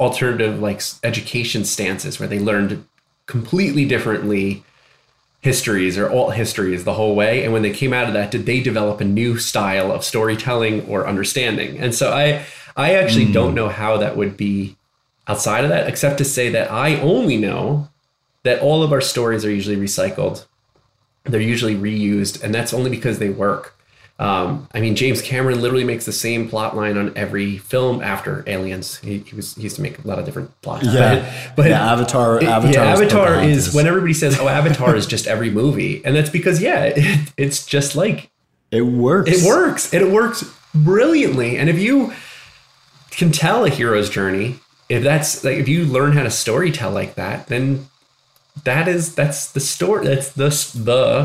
[0.00, 2.84] alternative like education stances where they learned
[3.26, 4.64] completely differently
[5.46, 8.46] histories or alt histories the whole way and when they came out of that did
[8.46, 11.78] they develop a new style of storytelling or understanding?
[11.78, 12.44] And so i
[12.76, 13.32] i actually mm.
[13.32, 14.76] don't know how that would be
[15.28, 17.88] outside of that except to say that i only know
[18.42, 20.46] that all of our stories are usually recycled.
[21.24, 23.75] They're usually reused and that's only because they work
[24.18, 28.42] um, I mean, James Cameron literally makes the same plot line on every film after
[28.46, 28.96] Aliens.
[28.98, 30.86] He, he was he used to make a lot of different plots.
[30.86, 32.42] Yeah, but, but yeah, Avatar.
[32.42, 36.30] Avatar, yeah, Avatar is when everybody says, "Oh, Avatar is just every movie," and that's
[36.30, 38.30] because yeah, it, it's just like
[38.70, 39.30] it works.
[39.30, 41.58] It works, and it works brilliantly.
[41.58, 42.14] And if you
[43.10, 44.56] can tell a hero's journey,
[44.88, 47.86] if that's like if you learn how to story tell like that, then
[48.64, 50.48] that is that's the story that's the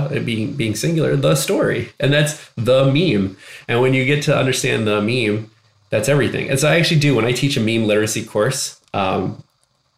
[0.09, 1.91] the being being singular the story.
[1.99, 3.37] And that's the meme.
[3.67, 5.49] And when you get to understand the meme
[5.89, 6.49] that's everything.
[6.49, 9.43] And so i actually do when i teach a meme literacy course um,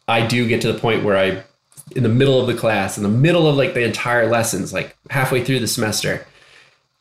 [0.08, 1.42] i do get to the point where i
[1.94, 4.96] in the middle of the class in the middle of like the entire lessons like
[5.10, 6.26] halfway through the semester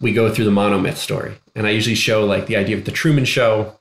[0.01, 1.35] we go through the monomyth story.
[1.55, 3.77] And i usually show like the idea of the truman show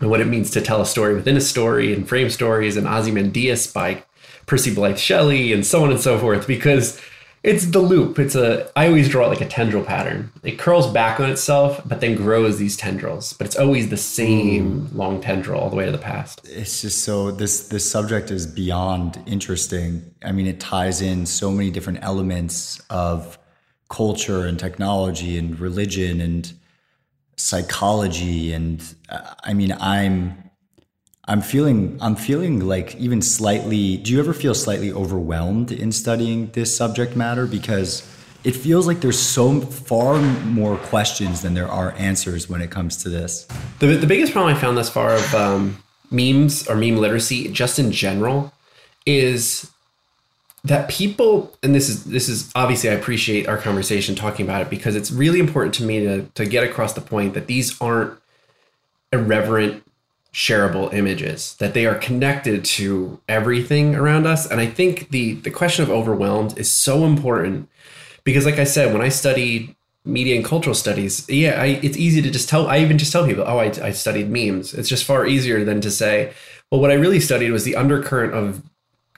[0.00, 2.86] and what it means to tell a story within a story and frame stories and
[2.86, 4.02] ozymandias by
[4.50, 7.00] Percy Bysshe Shelley and so on and so forth because
[7.44, 8.18] it's the loop.
[8.18, 10.32] It's a I always draw it like a tendril pattern.
[10.42, 13.32] It curls back on itself, but then grows these tendrils.
[13.32, 14.96] But it's always the same mm.
[14.96, 16.40] long tendril all the way to the past.
[16.44, 20.12] It's just so this this subject is beyond interesting.
[20.24, 23.38] I mean, it ties in so many different elements of
[23.88, 26.52] culture and technology and religion and
[27.36, 30.49] psychology and uh, I mean, I'm
[31.26, 36.50] I'm feeling I'm feeling like even slightly do you ever feel slightly overwhelmed in studying
[36.52, 38.02] this subject matter because
[38.42, 42.96] it feels like there's so far more questions than there are answers when it comes
[42.98, 43.46] to this.
[43.80, 47.78] The, the biggest problem I found thus far of um, memes or meme literacy, just
[47.78, 48.52] in general,
[49.04, 49.70] is
[50.64, 54.70] that people and this is this is obviously I appreciate our conversation talking about it
[54.70, 58.18] because it's really important to me to to get across the point that these aren't
[59.12, 59.82] irreverent
[60.32, 64.48] shareable images that they are connected to everything around us.
[64.50, 67.68] And i think the the question of overwhelmed is so important
[68.24, 69.74] because like i said when i studied
[70.04, 73.26] media and cultural studies yeah I, it's easy to just tell i even just tell
[73.26, 74.72] people oh I, I studied memes.
[74.72, 76.32] It's just far easier than to say
[76.70, 78.62] well what i really studied was the undercurrent of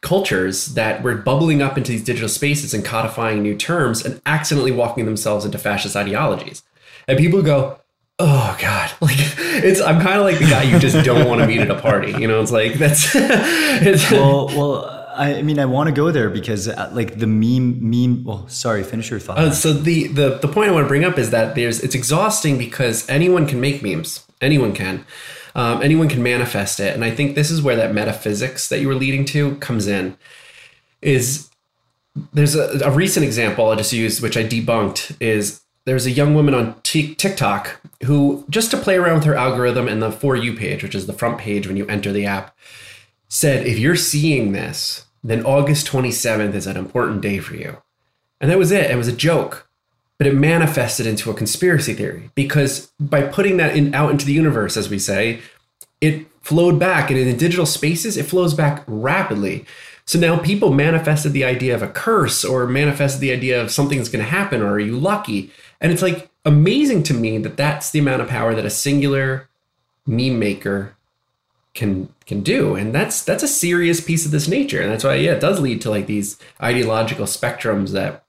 [0.02, 4.72] cultures that were bubbling up into these digital spaces and codifying new terms and accidentally
[4.72, 6.62] walking themselves into fascist ideologies.
[7.08, 7.78] And people go
[8.18, 11.46] oh god like it's i'm kind of like the guy you just don't want to
[11.46, 15.66] meet at a party you know it's like that's it's, well well I mean, I
[15.66, 18.24] want to go there because, uh, like, the meme, meme.
[18.24, 19.38] Well, sorry, finish your thought.
[19.38, 21.94] Uh, so the, the the point I want to bring up is that there's it's
[21.94, 24.26] exhausting because anyone can make memes.
[24.40, 25.04] Anyone can,
[25.54, 28.88] um, anyone can manifest it, and I think this is where that metaphysics that you
[28.88, 30.16] were leading to comes in.
[31.02, 31.50] Is
[32.32, 36.34] there's a, a recent example I just used, which I debunked, is there's a young
[36.34, 40.54] woman on TikTok who, just to play around with her algorithm and the For You
[40.54, 42.56] page, which is the front page when you enter the app,
[43.28, 47.78] said, if you're seeing this, then August 27th is an important day for you.
[48.40, 48.90] And that was it.
[48.90, 49.68] It was a joke.
[50.18, 54.32] But it manifested into a conspiracy theory because by putting that in, out into the
[54.32, 55.40] universe, as we say,
[56.00, 57.10] it flowed back.
[57.10, 59.64] And in the digital spaces, it flows back rapidly.
[60.04, 64.08] So now people manifested the idea of a curse or manifested the idea of something's
[64.08, 65.50] going to happen or are you lucky?
[65.82, 69.48] And it's like amazing to me that that's the amount of power that a singular
[70.06, 70.96] meme maker
[71.74, 72.76] can can do.
[72.76, 74.80] And that's that's a serious piece of this nature.
[74.80, 78.24] And that's why yeah it does lead to like these ideological spectrums that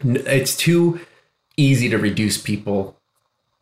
[0.00, 1.00] it's too
[1.56, 2.96] easy to reduce people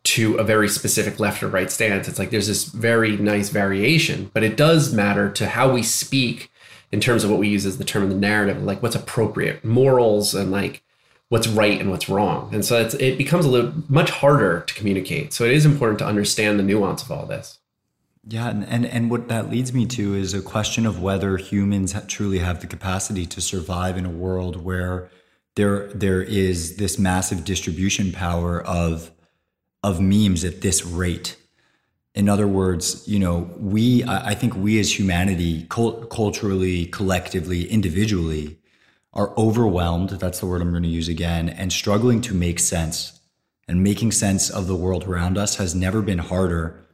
[0.03, 2.07] to a very specific left or right stance.
[2.07, 6.51] It's like there's this very nice variation but it does matter to how we speak
[6.91, 9.65] in terms of what we use as the term in the narrative like what's appropriate
[9.65, 10.83] morals and like
[11.29, 12.53] what's right and what's wrong.
[12.53, 15.33] And so it becomes a little much harder to communicate.
[15.33, 17.59] So it is important to understand the nuance of all this.
[18.25, 21.93] Yeah, and, and, and what that leads me to is a question of whether humans
[22.07, 25.09] truly have the capacity to survive in a world where
[25.55, 29.11] there there is this massive distribution power of
[29.83, 31.35] of memes at this rate.
[32.15, 38.57] In other words, you know, we I think we as humanity, culturally, collectively, individually,
[39.13, 43.19] are overwhelmed, that's the word I'm going to use again, and struggling to make sense.
[43.65, 46.85] And making sense of the world around us has never been harder.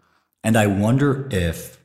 [0.44, 1.80] And I wonder if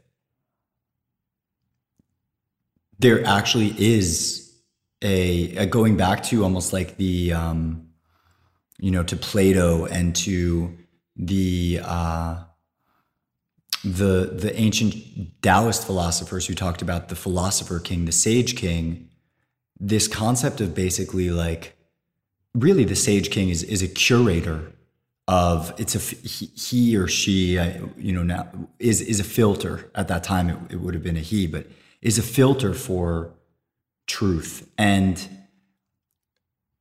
[2.99, 4.53] there actually is
[5.01, 7.89] a, a going back to almost like the, um,
[8.79, 10.77] you know, to Plato and to
[11.17, 12.45] the, uh,
[13.85, 14.95] the the ancient
[15.43, 19.11] Taoist philosophers who talked about the philosopher king, the sage king,
[19.79, 21.77] this concept of basically like
[22.55, 24.73] really the sage king is is a curator
[25.27, 28.49] of it's a he, or she uh, you know now
[28.79, 29.91] is is a filter.
[29.95, 31.67] At that time it, it would have been a he but
[32.03, 33.33] is a filter for
[34.07, 34.69] truth.
[34.77, 35.27] And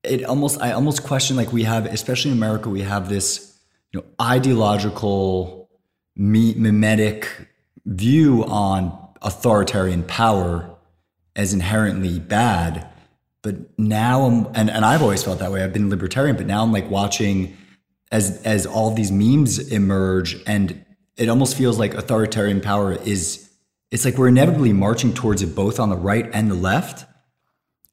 [0.03, 3.57] it almost i almost question like we have especially in america we have this
[3.91, 5.69] you know ideological
[6.15, 7.47] mimetic
[7.85, 10.72] view on authoritarian power
[11.35, 12.87] as inherently bad.
[13.41, 15.63] But now I'm, and, and I've always felt that way.
[15.63, 17.57] I've been libertarian, but now I'm like watching
[18.11, 20.85] as as all these memes emerge, and
[21.17, 23.49] it almost feels like authoritarian power is.
[23.91, 27.05] It's like we're inevitably marching towards it both on the right and the left.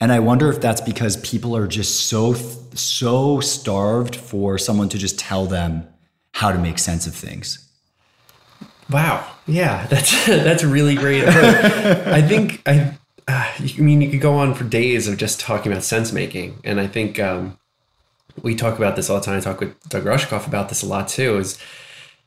[0.01, 2.32] And I wonder if that's because people are just so
[2.74, 5.86] so starved for someone to just tell them
[6.32, 7.66] how to make sense of things.
[8.91, 9.26] Wow.
[9.47, 11.24] Yeah, that's that's really great.
[11.24, 12.97] I think I
[13.32, 16.58] uh, I mean, you could go on for days of just talking about sense making,
[16.64, 17.58] and I think um,
[18.42, 19.36] we talk about this all the time.
[19.36, 21.38] I talk with Doug Rushkoff about this a lot too.
[21.38, 21.58] Is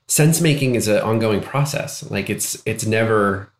[0.07, 2.09] sense making is an ongoing process.
[2.09, 3.51] Like it's it's never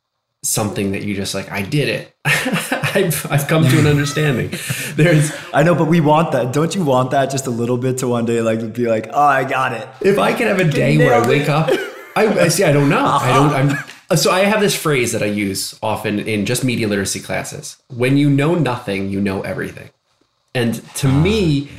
[0.42, 2.16] something that you just like I did it.
[2.26, 4.52] I've I've come to an understanding.
[4.96, 6.54] There's I know, but we want that.
[6.54, 9.22] Don't you want that just a little bit to one day like be like, oh,
[9.22, 9.88] I got it.
[10.02, 11.70] If I can have a day where I wake up,
[12.16, 12.64] I, I see.
[12.64, 13.06] I don't know.
[13.06, 13.54] I don't.
[13.54, 13.86] I'm
[14.16, 17.78] so I have this phrase that I use often in just media literacy classes.
[17.88, 19.90] When you know nothing, you know everything.
[20.54, 21.70] And to ah, me,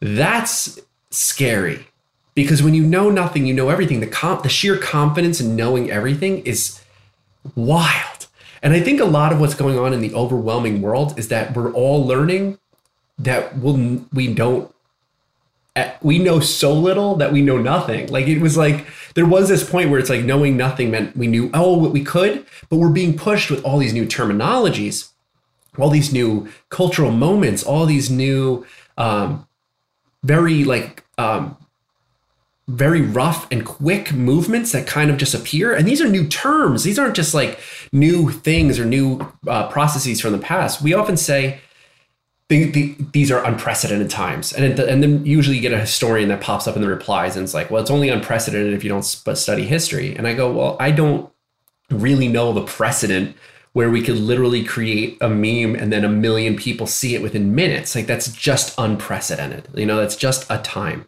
[0.00, 0.78] that's
[1.10, 1.86] scary
[2.34, 4.00] because when you know nothing, you know everything.
[4.00, 6.80] The comp, the sheer confidence in knowing everything is
[7.54, 8.26] wild.
[8.62, 11.54] And I think a lot of what's going on in the overwhelming world is that
[11.54, 12.58] we're all learning
[13.18, 14.72] that we'll, we don't
[16.00, 18.06] we know so little that we know nothing.
[18.08, 21.26] Like it was like there was this point where it's like knowing nothing meant we
[21.26, 25.10] knew oh what we could, but we're being pushed with all these new terminologies,
[25.78, 28.66] all these new cultural moments, all these new
[28.96, 29.46] um,
[30.22, 31.56] very like um,
[32.68, 35.74] very rough and quick movements that kind of just appear.
[35.74, 36.82] And these are new terms.
[36.82, 37.60] These aren't just like
[37.92, 40.82] new things or new uh, processes from the past.
[40.82, 41.60] We often say
[42.48, 44.52] the, the, these are unprecedented times.
[44.52, 47.44] And, and then usually you get a historian that pops up in the replies and
[47.44, 50.14] it's like, well, it's only unprecedented if you don't study history.
[50.14, 51.28] And I go, well, I don't
[51.90, 53.36] really know the precedent
[53.72, 57.54] where we could literally create a meme and then a million people see it within
[57.54, 57.94] minutes.
[57.94, 59.68] Like that's just unprecedented.
[59.74, 61.06] You know, that's just a time.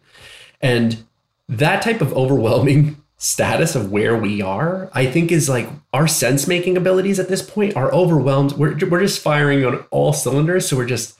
[0.61, 1.03] And
[1.47, 6.47] that type of overwhelming status of where we are, I think is like our sense
[6.47, 8.53] making abilities at this point are overwhelmed.
[8.53, 10.69] We're, we're just firing on all cylinders.
[10.69, 11.18] So we're just,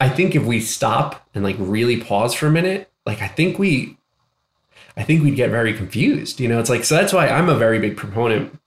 [0.00, 3.58] I think if we stop and like really pause for a minute, like I think
[3.58, 3.96] we,
[4.96, 6.40] I think we'd get very confused.
[6.40, 8.58] You know, it's like, so that's why I'm a very big proponent,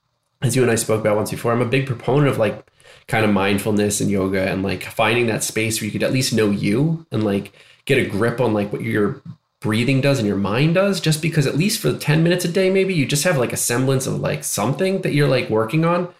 [0.42, 2.66] as you and I spoke about once before, I'm a big proponent of like
[3.06, 6.32] kind of mindfulness and yoga and like finding that space where you could at least
[6.32, 7.52] know you and like
[7.84, 9.22] get a grip on like what your
[9.60, 12.68] breathing does and your mind does just because at least for 10 minutes a day
[12.68, 16.12] maybe you just have like a semblance of like something that you're like working on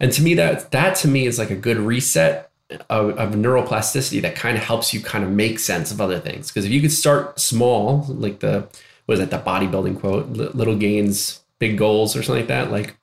[0.00, 2.49] and to me that that to me is like a good reset
[2.88, 6.48] of, of neuroplasticity that kind of helps you kind of make sense of other things
[6.48, 8.66] because if you could start small like the
[9.06, 12.96] what is that the bodybuilding quote little gains big goals or something like that like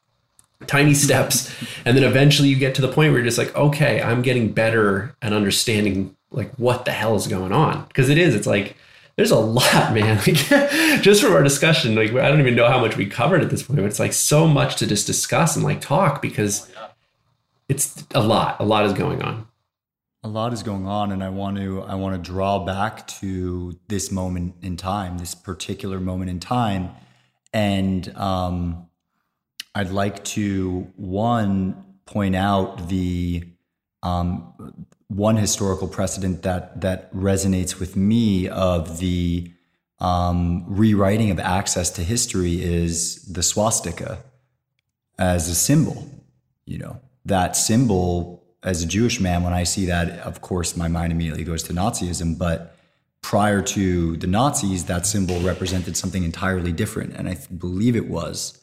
[0.68, 1.53] tiny steps
[1.86, 4.51] and then eventually you get to the point where you're just like okay i'm getting
[4.51, 8.76] better at understanding like what the hell is going on because it is it's like
[9.18, 10.18] there's a lot, man.
[10.18, 13.49] Like, just from our discussion, like I don't even know how much we covered at
[13.49, 16.91] this point, but it's like so much to just discuss and like talk because oh,
[17.68, 18.57] it's a lot.
[18.59, 19.46] A lot is going on.
[20.24, 23.80] A lot is going on, and I want to I want to draw back to
[23.88, 26.89] this moment in time, this particular moment in time,
[27.53, 28.88] and um,
[29.76, 33.43] I'd like to one point out the
[34.01, 34.76] um,
[35.07, 39.51] one historical precedent that that resonates with me of the
[39.99, 44.24] um, rewriting of access to history is the swastika
[45.20, 46.09] as a symbol.
[46.65, 49.43] You know that symbol as a Jewish man.
[49.43, 52.38] When I see that, of course, my mind immediately goes to Nazism.
[52.38, 52.76] But
[53.22, 58.60] prior to the Nazis, that symbol represented something entirely different, and I believe it was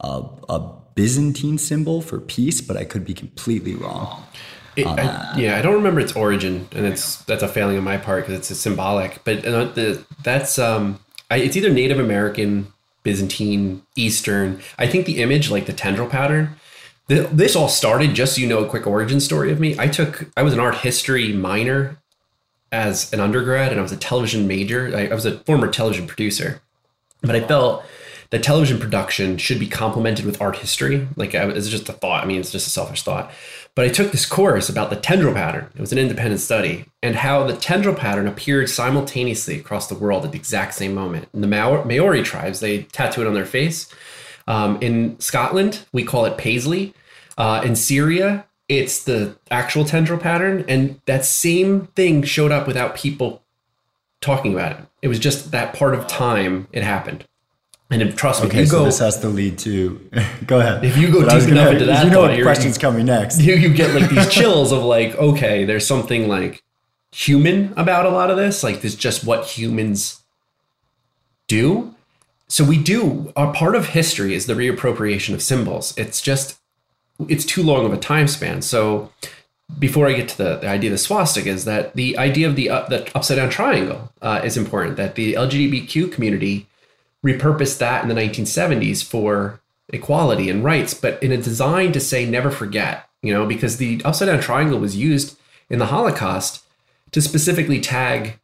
[0.00, 2.60] a, a Byzantine symbol for peace.
[2.60, 4.24] But I could be completely wrong.
[4.74, 7.98] It, I, yeah, I don't remember its origin, and it's that's a failing on my
[7.98, 9.22] part because it's a symbolic.
[9.24, 10.98] But uh, the that's um,
[11.30, 12.72] I, it's either Native American,
[13.02, 14.60] Byzantine, Eastern.
[14.78, 16.56] I think the image, like the tendril pattern,
[17.08, 18.14] this all started.
[18.14, 19.76] Just so you know, a quick origin story of me.
[19.78, 21.98] I took I was an art history minor
[22.70, 24.94] as an undergrad, and I was a television major.
[24.96, 26.62] I, I was a former television producer,
[27.20, 27.84] but I felt
[28.32, 31.06] that television production should be complemented with art history.
[31.16, 32.24] Like it's just a thought.
[32.24, 33.30] I mean, it's just a selfish thought.
[33.74, 35.68] But I took this course about the tendril pattern.
[35.74, 40.24] It was an independent study and how the tendril pattern appeared simultaneously across the world
[40.24, 41.28] at the exact same moment.
[41.34, 43.92] and the Maori tribes, they tattoo it on their face.
[44.46, 46.94] Um, in Scotland, we call it paisley.
[47.38, 50.64] Uh, in Syria, it's the actual tendril pattern.
[50.68, 53.42] And that same thing showed up without people
[54.20, 54.86] talking about it.
[55.02, 57.26] It was just that part of time it happened.
[57.90, 60.10] And trust me, okay, you so go, this has to lead to.
[60.46, 60.82] go ahead.
[60.82, 63.38] If you go but deep enough into that, you know thought, what questions coming next.
[63.40, 66.62] You, you get like these chills of like, okay, there's something like
[67.10, 68.62] human about a lot of this.
[68.62, 70.22] Like, this just what humans
[71.48, 71.94] do.
[72.52, 73.32] So we do.
[73.34, 75.96] A part of history is the reappropriation of symbols.
[75.96, 76.60] It's just,
[77.26, 78.60] it's too long of a time span.
[78.60, 79.10] So
[79.78, 82.54] before I get to the, the idea of the swastika, is that the idea of
[82.54, 84.98] the uh, the upside down triangle uh, is important.
[84.98, 86.66] That the LGBTQ community
[87.24, 92.26] repurposed that in the 1970s for equality and rights, but in a design to say
[92.26, 95.38] never forget, you know, because the upside down triangle was used
[95.70, 96.62] in the Holocaust
[97.12, 98.38] to specifically tag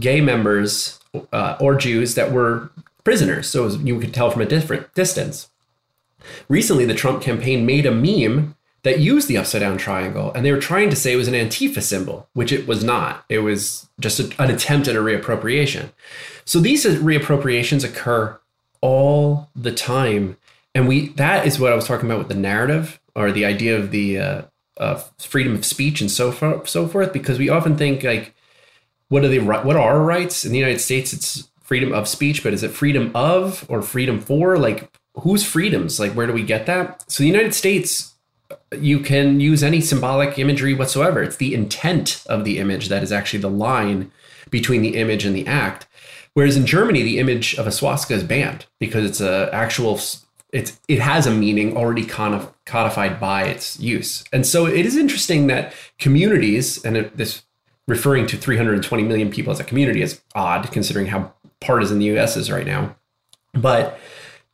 [0.00, 1.00] gay members
[1.34, 2.70] uh, or Jews that were
[3.04, 3.48] prisoners.
[3.48, 5.50] So was, you could tell from a different distance.
[6.48, 10.52] Recently, the Trump campaign made a meme that used the upside down triangle, and they
[10.52, 13.24] were trying to say it was an Antifa symbol, which it was not.
[13.28, 15.90] It was just a, an attempt at a reappropriation.
[16.44, 18.38] So these reappropriations occur
[18.80, 20.36] all the time,
[20.74, 23.76] and we that is what I was talking about with the narrative or the idea
[23.76, 24.42] of the uh,
[24.78, 27.12] uh, freedom of speech and so forth, so forth.
[27.12, 28.34] Because we often think like,
[29.08, 31.12] what are the what are our rights in the United States?
[31.12, 34.58] It's freedom of speech, but is it freedom of or freedom for?
[34.58, 36.00] Like whose freedoms?
[36.00, 37.04] Like, where do we get that?
[37.10, 38.14] So the United States,
[38.78, 41.22] you can use any symbolic imagery whatsoever.
[41.22, 44.10] It's the intent of the image that is actually the line
[44.50, 45.86] between the image and the act.
[46.34, 50.00] Whereas in Germany, the image of a swastika is banned because it's a actual
[50.52, 54.24] it's it has a meaning already codified by its use.
[54.32, 57.42] And so it is interesting that communities and this
[57.88, 61.32] referring to 320 million people as a community is odd considering how
[61.62, 62.94] partisan the US is right now.
[63.54, 63.98] But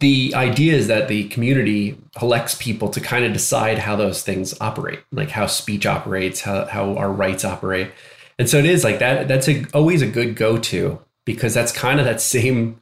[0.01, 4.55] the idea is that the community elects people to kind of decide how those things
[4.61, 7.91] operate, like how speech operates, how, how our rights operate.
[8.39, 9.27] And so it is like that.
[9.27, 12.81] That's a, always a good go to because that's kind of that same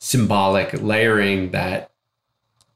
[0.00, 1.90] symbolic layering that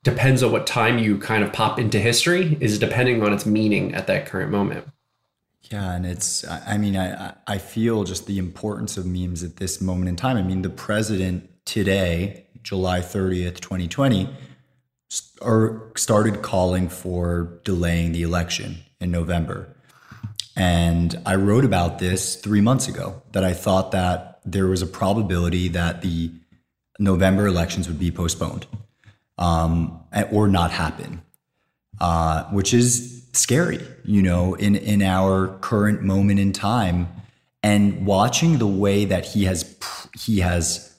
[0.04, 3.94] depends on what time you kind of pop into history is depending on its meaning
[3.94, 4.86] at that current moment.
[5.70, 9.80] Yeah, and it's I mean I I feel just the importance of memes at this
[9.80, 10.36] moment in time.
[10.36, 14.28] I mean the president today, July 30th, 2020,
[15.40, 19.74] or started calling for delaying the election in November.
[20.56, 24.86] And I wrote about this 3 months ago that I thought that there was a
[24.86, 26.30] probability that the
[26.98, 28.66] November elections would be postponed
[29.38, 31.22] um, or not happen,
[32.00, 37.08] uh, which is scary, you know, in, in our current moment in time.
[37.62, 39.76] And watching the way that he has,
[40.18, 40.94] he has,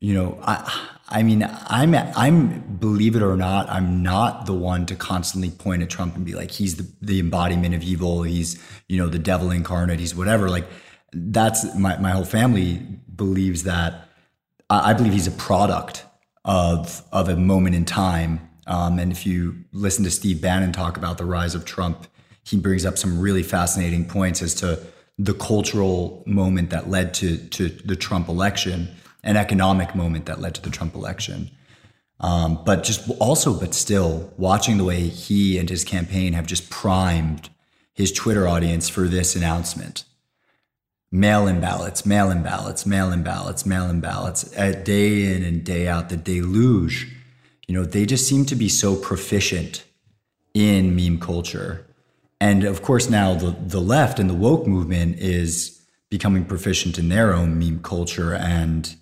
[0.00, 4.86] you know, I, I mean, I'm, I'm, believe it or not, I'm not the one
[4.86, 8.22] to constantly point at Trump and be like, he's the, the embodiment of evil.
[8.22, 9.98] He's, you know, the devil incarnate.
[9.98, 10.48] He's whatever.
[10.48, 10.66] Like,
[11.12, 12.82] that's my, my whole family
[13.14, 14.08] believes that.
[14.70, 16.04] I, I believe he's a product
[16.44, 18.47] of of a moment in time.
[18.68, 22.06] Um, and if you listen to Steve Bannon talk about the rise of Trump,
[22.44, 24.78] he brings up some really fascinating points as to
[25.18, 28.88] the cultural moment that led to to the Trump election,
[29.24, 31.50] an economic moment that led to the Trump election.
[32.20, 36.70] Um, but just also, but still, watching the way he and his campaign have just
[36.70, 37.48] primed
[37.94, 40.04] his Twitter audience for this announcement
[41.10, 45.42] mail in ballots, mail in ballots, mail in ballots, mail in ballots, at day in
[45.42, 47.17] and day out, the deluge.
[47.68, 49.84] You know, they just seem to be so proficient
[50.54, 51.86] in meme culture.
[52.40, 57.10] And of course, now the, the left and the woke movement is becoming proficient in
[57.10, 58.34] their own meme culture.
[58.34, 58.96] And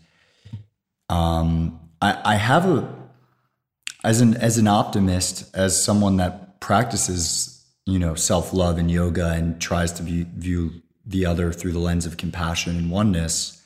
[1.08, 2.92] um, I, I have a,
[4.02, 9.30] as an, as an optimist, as someone that practices, you know, self love and yoga
[9.30, 13.62] and tries to view, view the other through the lens of compassion and oneness,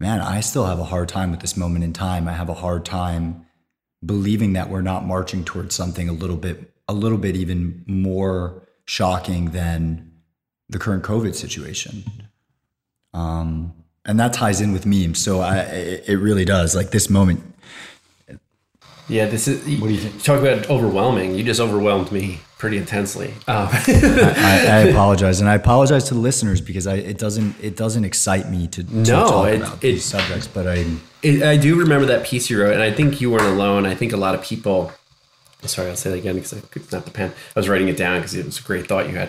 [0.00, 2.26] man, I still have a hard time with this moment in time.
[2.26, 3.44] I have a hard time
[4.04, 8.62] believing that we're not marching towards something a little bit, a little bit even more
[8.84, 10.12] shocking than
[10.68, 12.04] the current COVID situation.
[13.12, 13.74] Um,
[14.04, 15.18] and that ties in with memes.
[15.18, 16.74] So I, it really does.
[16.74, 17.42] Like this moment,
[19.08, 19.60] yeah, this is.
[19.80, 20.22] What do you think?
[20.22, 21.34] Talk about overwhelming.
[21.34, 23.28] You just overwhelmed me pretty intensely.
[23.46, 23.68] Um.
[23.70, 28.06] I, I, apologize, and I apologize to the listeners because I, it doesn't it doesn't
[28.06, 30.46] excite me to, to no, talk it, about it, these subjects.
[30.46, 30.86] But I
[31.22, 33.84] it, I do remember that piece you wrote, and I think you weren't alone.
[33.84, 34.92] I think a lot of people.
[35.60, 37.34] Sorry, I'll say that again because I could not the pen.
[37.54, 39.28] I was writing it down because it was a great thought you had.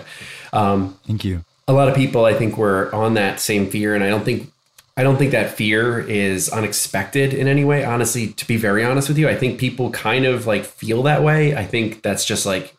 [0.53, 1.43] Um, Thank you.
[1.67, 4.49] A lot of people, I think, were on that same fear, and I don't think
[4.95, 7.83] I don't think that fear is unexpected in any way.
[7.83, 11.21] Honestly, to be very honest with you, I think people kind of like feel that
[11.21, 11.53] way.
[11.53, 12.77] I think that's just like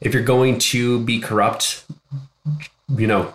[0.00, 1.84] if you're going to be corrupt,
[2.96, 3.34] you know,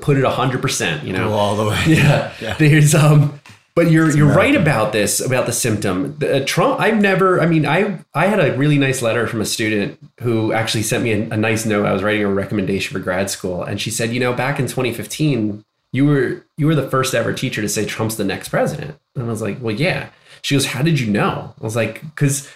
[0.00, 1.04] put it a hundred percent.
[1.04, 1.82] You know, Go all the way.
[1.86, 2.32] Yeah.
[2.40, 2.54] yeah.
[2.58, 3.40] There's um,
[3.74, 4.54] but you're it's you're American.
[4.54, 6.16] right about this about the symptom.
[6.18, 6.80] The, uh, Trump.
[6.80, 7.40] I've never.
[7.40, 11.04] I mean, I I had a really nice letter from a student who actually sent
[11.04, 11.86] me a, a nice note.
[11.86, 14.66] I was writing a recommendation for grad school, and she said, you know, back in
[14.66, 18.98] 2015 you were you were the first ever teacher to say Trump's the next president.
[19.14, 20.10] And I was like, well, yeah.
[20.42, 21.54] She goes, how did you know?
[21.60, 22.48] I was like, because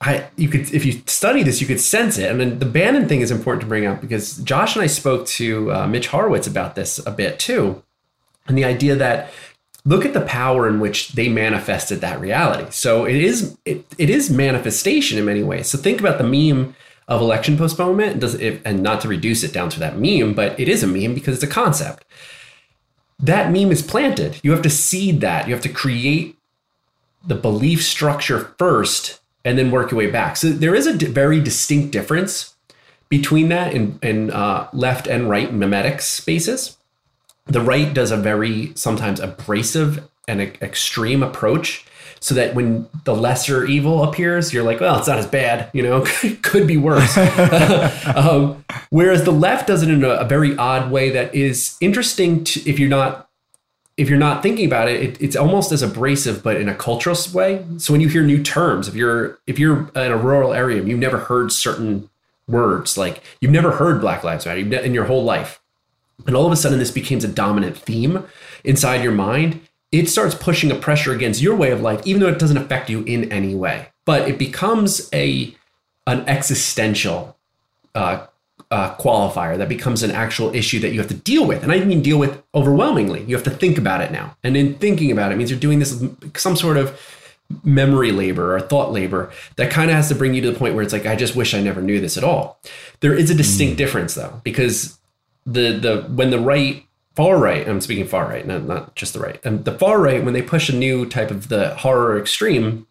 [0.00, 2.30] I you could if you study this, you could sense it.
[2.30, 5.26] And then the Bannon thing is important to bring up because Josh and I spoke
[5.26, 7.82] to uh, Mitch Horowitz about this a bit too,
[8.46, 9.30] and the idea that
[9.84, 12.66] look at the power in which they manifested that reality.
[12.70, 15.68] So it is it, it is manifestation in many ways.
[15.68, 16.74] So think about the meme
[17.08, 20.58] of election postponement does it, and not to reduce it down to that meme, but
[20.60, 22.04] it is a meme because it's a concept
[23.18, 24.38] that meme is planted.
[24.42, 25.48] You have to seed that.
[25.48, 26.36] You have to create
[27.26, 30.36] the belief structure first and then work your way back.
[30.36, 32.54] So there is a d- very distinct difference
[33.08, 36.76] between that and, and uh, left and right mimetic spaces.
[37.46, 41.86] The right does a very sometimes abrasive and a- extreme approach
[42.18, 45.82] so that when the lesser evil appears, you're like, well, it's not as bad, you
[45.82, 46.00] know,
[46.42, 47.16] could be worse.
[48.16, 52.42] um, whereas the left does it in a, a, very odd way that is interesting
[52.42, 53.25] to, if you're not
[53.96, 57.16] if you're not thinking about it, it, it's almost as abrasive, but in a cultural
[57.32, 57.64] way.
[57.78, 60.88] So when you hear new terms, if you're if you're in a rural area and
[60.88, 62.10] you've never heard certain
[62.46, 65.60] words, like you've never heard Black Lives Matter in your whole life,
[66.26, 68.24] and all of a sudden this becomes a dominant theme
[68.64, 69.60] inside your mind,
[69.92, 72.90] it starts pushing a pressure against your way of life, even though it doesn't affect
[72.90, 73.88] you in any way.
[74.04, 75.54] But it becomes a
[76.06, 77.36] an existential
[77.94, 78.26] uh,
[78.70, 81.62] uh, qualifier that becomes an actual issue that you have to deal with.
[81.62, 83.22] And I mean deal with overwhelmingly.
[83.24, 84.36] You have to think about it now.
[84.42, 86.02] And in thinking about it means you're doing this
[86.34, 86.98] some sort of
[87.62, 90.74] memory labor or thought labor that kind of has to bring you to the point
[90.74, 92.60] where it's like, I just wish I never knew this at all.
[93.00, 93.78] There is a distinct mm.
[93.78, 94.98] difference though, because
[95.44, 99.20] the the when the right far right, I'm speaking far right, not, not just the
[99.20, 99.40] right.
[99.44, 102.86] And the far right, when they push a new type of the horror extreme,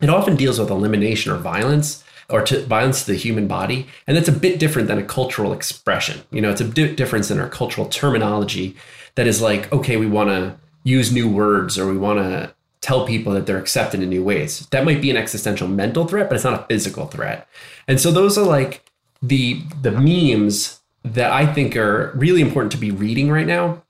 [0.00, 3.86] it often deals with elimination or violence or to violence to the human body.
[4.06, 6.22] And that's a bit different than a cultural expression.
[6.30, 8.76] You know, it's a bit difference in our cultural terminology
[9.14, 13.06] that is like, okay, we want to use new words or we want to tell
[13.06, 14.66] people that they're accepted in new ways.
[14.70, 17.46] That might be an existential mental threat, but it's not a physical threat.
[17.86, 18.90] And so those are like
[19.22, 23.82] the the memes that I think are really important to be reading right now.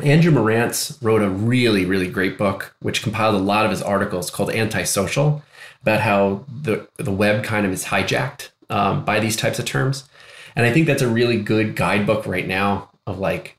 [0.00, 4.30] Andrew Marantz wrote a really, really great book, which compiled a lot of his articles
[4.30, 5.42] called Antisocial
[5.86, 10.08] about how the the web kind of is hijacked um, by these types of terms,
[10.56, 13.56] and I think that's a really good guidebook right now of like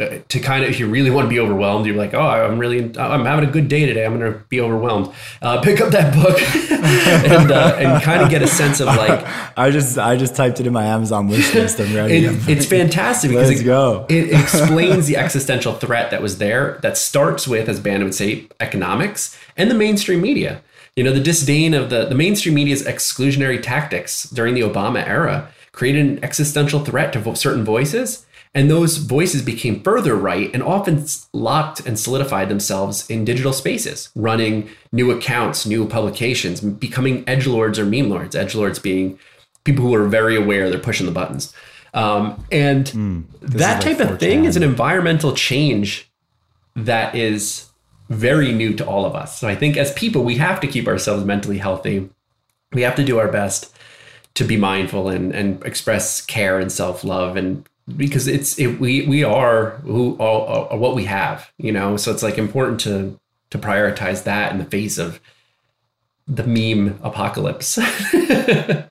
[0.00, 2.58] uh, to kind of if you really want to be overwhelmed you're like oh i'm
[2.58, 4.06] really i'm having a good day today.
[4.06, 5.12] I'm going to be overwhelmed.
[5.42, 6.40] Uh, pick up that book
[6.70, 9.22] and, uh, and kind of get a sense of like
[9.58, 11.78] i just i just typed it in my amazon wish list.
[11.80, 12.24] I'm ready.
[12.24, 14.06] It, it's fantastic because Let's it, go.
[14.08, 18.48] it explains the existential threat that was there that starts with as Bannon would say
[18.58, 20.62] economics and the mainstream media
[20.96, 25.50] you know, the disdain of the, the mainstream media's exclusionary tactics during the Obama era
[25.72, 28.26] created an existential threat to certain voices.
[28.52, 34.10] And those voices became further right and often locked and solidified themselves in digital spaces,
[34.16, 38.34] running new accounts, new publications, becoming edge lords or meme lords.
[38.34, 39.20] Edge lords being
[39.62, 41.54] people who are very aware they're pushing the buttons.
[41.94, 46.10] Um, and mm, that type like of thing is an environmental change
[46.74, 47.69] that is
[48.10, 49.38] very new to all of us.
[49.38, 52.10] So I think as people, we have to keep ourselves mentally healthy.
[52.72, 53.74] We have to do our best
[54.34, 59.06] to be mindful and, and express care and self love and because it's it, we
[59.06, 61.96] we are who all, all, what we have, you know.
[61.96, 63.18] So it's like important to
[63.50, 65.20] to prioritize that in the face of
[66.28, 67.74] the meme apocalypse.
[68.12, 68.88] the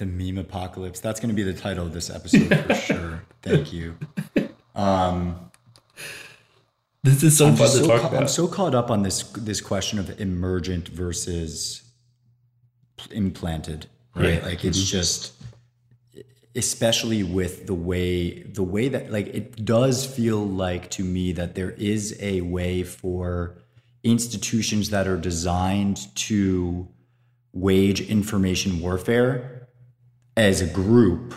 [0.00, 1.00] meme apocalypse.
[1.00, 3.24] That's going to be the title of this episode for sure.
[3.42, 3.96] Thank you.
[4.76, 5.47] Um,
[7.08, 8.20] this is so I'm fun to so talk ca- about.
[8.20, 11.82] I'm so caught up on this this question of emergent versus
[13.10, 14.34] implanted, right?
[14.34, 14.46] Yeah.
[14.46, 14.96] Like it's mm-hmm.
[14.98, 15.32] just
[16.54, 21.54] especially with the way the way that like it does feel like to me that
[21.54, 23.58] there is a way for
[24.02, 26.88] institutions that are designed to
[27.52, 29.68] wage information warfare
[30.36, 31.34] as a group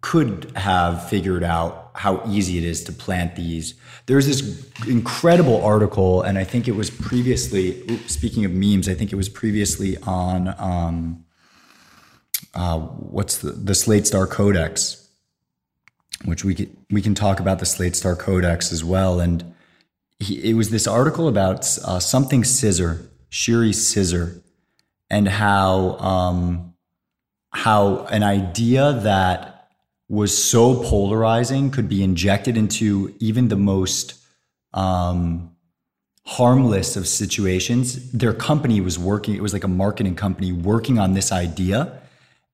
[0.00, 3.74] could have figured out how easy it is to plant these.
[4.06, 9.12] There's this incredible article, and I think it was previously, speaking of memes, I think
[9.12, 11.24] it was previously on um,
[12.54, 15.08] uh, what's the, the Slate Star Codex,
[16.24, 19.20] which we can, we can talk about the Slate Star Codex as well.
[19.20, 19.54] And
[20.18, 24.42] he, it was this article about uh, something scissor, Shiri scissor,
[25.10, 26.74] and how um,
[27.50, 29.51] how an idea that
[30.12, 34.12] was so polarizing could be injected into even the most
[34.74, 35.50] um,
[36.26, 38.12] harmless of situations.
[38.12, 41.98] Their company was working, it was like a marketing company working on this idea,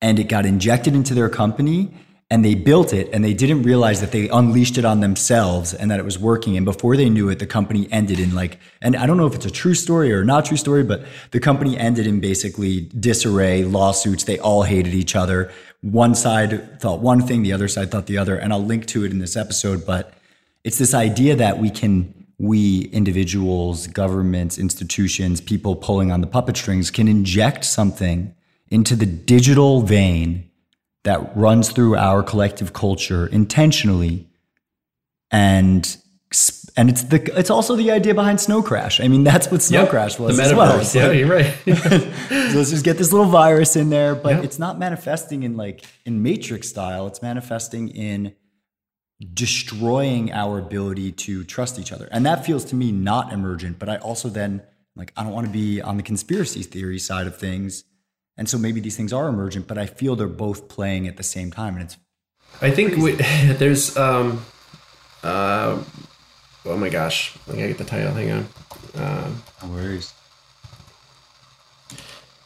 [0.00, 1.92] and it got injected into their company
[2.30, 5.90] and they built it and they didn't realize that they unleashed it on themselves and
[5.90, 8.94] that it was working and before they knew it the company ended in like and
[8.96, 11.78] i don't know if it's a true story or not true story but the company
[11.78, 15.50] ended in basically disarray lawsuits they all hated each other
[15.80, 19.04] one side thought one thing the other side thought the other and i'll link to
[19.04, 20.14] it in this episode but
[20.64, 26.56] it's this idea that we can we individuals governments institutions people pulling on the puppet
[26.56, 28.34] strings can inject something
[28.70, 30.48] into the digital vein
[31.04, 34.28] that runs through our collective culture intentionally
[35.30, 35.96] and
[36.78, 39.00] and it's the it's also the idea behind Snow Crash.
[39.00, 40.82] I mean, that's what Snow yep, Crash was the as well.
[40.94, 41.54] yeah, you're right.
[41.66, 44.44] so let's just get this little virus in there, but yep.
[44.44, 47.06] it's not manifesting in like in Matrix style.
[47.06, 48.34] It's manifesting in
[49.34, 53.78] destroying our ability to trust each other, and that feels to me not emergent.
[53.78, 54.62] But I also then
[54.96, 57.84] like I don't want to be on the conspiracy theory side of things
[58.38, 61.24] and so maybe these things are emergent, but I feel they're both playing at the
[61.24, 61.74] same time.
[61.74, 61.96] And it's.
[62.62, 63.12] I think we,
[63.54, 64.44] there's um,
[65.24, 65.82] uh,
[66.68, 68.12] oh my gosh, I gotta get the title.
[68.12, 68.48] Hang on.
[68.96, 70.12] Um, No worries.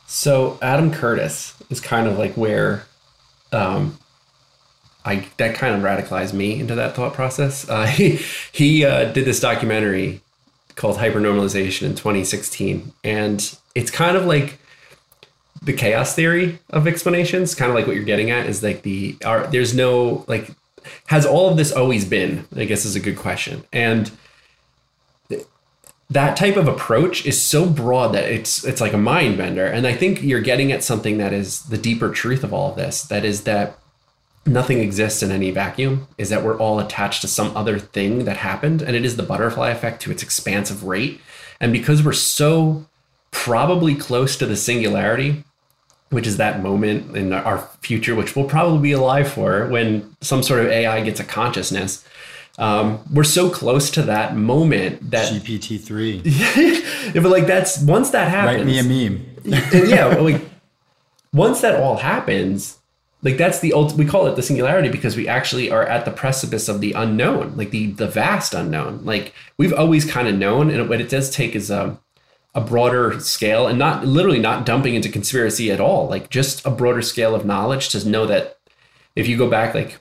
[0.06, 2.86] So Adam Curtis is kind of like where
[3.52, 3.98] um,
[5.04, 7.68] I that kind of radicalized me into that thought process.
[7.68, 8.20] Uh, he
[8.52, 10.20] he uh, did this documentary
[10.74, 14.58] called Hypernormalization in 2016, and it's kind of like
[15.62, 17.54] the chaos theory of explanations.
[17.54, 20.50] Kind of like what you're getting at is like the are, there's no like
[21.06, 22.46] has all of this always been?
[22.56, 24.10] I guess is a good question, and
[26.12, 29.86] that type of approach is so broad that it's it's like a mind bender and
[29.86, 33.04] i think you're getting at something that is the deeper truth of all of this
[33.04, 33.78] that is that
[34.44, 38.36] nothing exists in any vacuum is that we're all attached to some other thing that
[38.36, 41.20] happened and it is the butterfly effect to its expansive rate
[41.60, 42.84] and because we're so
[43.30, 45.44] probably close to the singularity
[46.12, 50.42] which is that moment in our future which we'll probably be alive for when some
[50.42, 52.04] sort of ai gets a consciousness
[52.58, 56.20] um, we're so close to that moment that GPT three.
[56.24, 58.58] yeah, but like that's once that happens.
[58.58, 59.26] Write me a meme.
[59.88, 60.40] yeah, like
[61.32, 62.78] once that all happens,
[63.22, 66.10] like that's the ult- we call it the singularity because we actually are at the
[66.10, 69.02] precipice of the unknown, like the the vast unknown.
[69.04, 71.98] Like we've always kind of known, and what it does take is a
[72.54, 76.08] a broader scale, and not literally not dumping into conspiracy at all.
[76.08, 78.58] Like just a broader scale of knowledge to know that
[79.16, 79.98] if you go back, like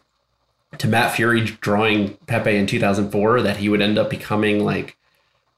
[0.78, 4.98] to Matt Furie drawing Pepe in 2004 that he would end up becoming like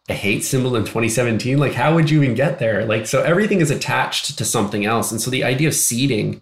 [0.09, 2.85] a hate symbol in 2017 like how would you even get there?
[2.85, 5.11] Like so everything is attached to something else.
[5.11, 6.41] And so the idea of seeding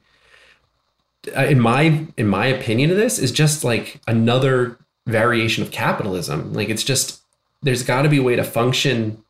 [1.36, 6.54] uh, in my in my opinion of this is just like another variation of capitalism.
[6.54, 7.22] Like it's just
[7.62, 9.24] there's got to be a way to function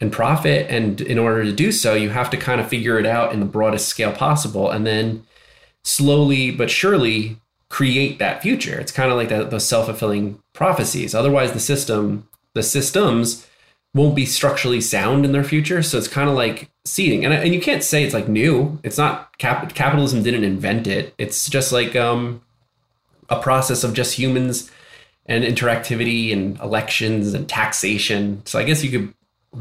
[0.00, 3.06] and profit and in order to do so you have to kind of figure it
[3.06, 5.24] out in the broadest scale possible and then
[5.82, 7.38] slowly but surely
[7.68, 8.78] create that future.
[8.78, 11.14] It's kind of like that, those self-fulfilling prophecies.
[11.14, 13.46] Otherwise, the system, the systems
[13.94, 15.82] won't be structurally sound in their future.
[15.82, 17.24] So it's kind of like seeding.
[17.24, 18.78] And, and you can't say it's like new.
[18.82, 21.14] It's not cap- capitalism didn't invent it.
[21.18, 22.42] It's just like um,
[23.28, 24.70] a process of just humans
[25.26, 28.42] and interactivity and elections and taxation.
[28.44, 29.14] So I guess you could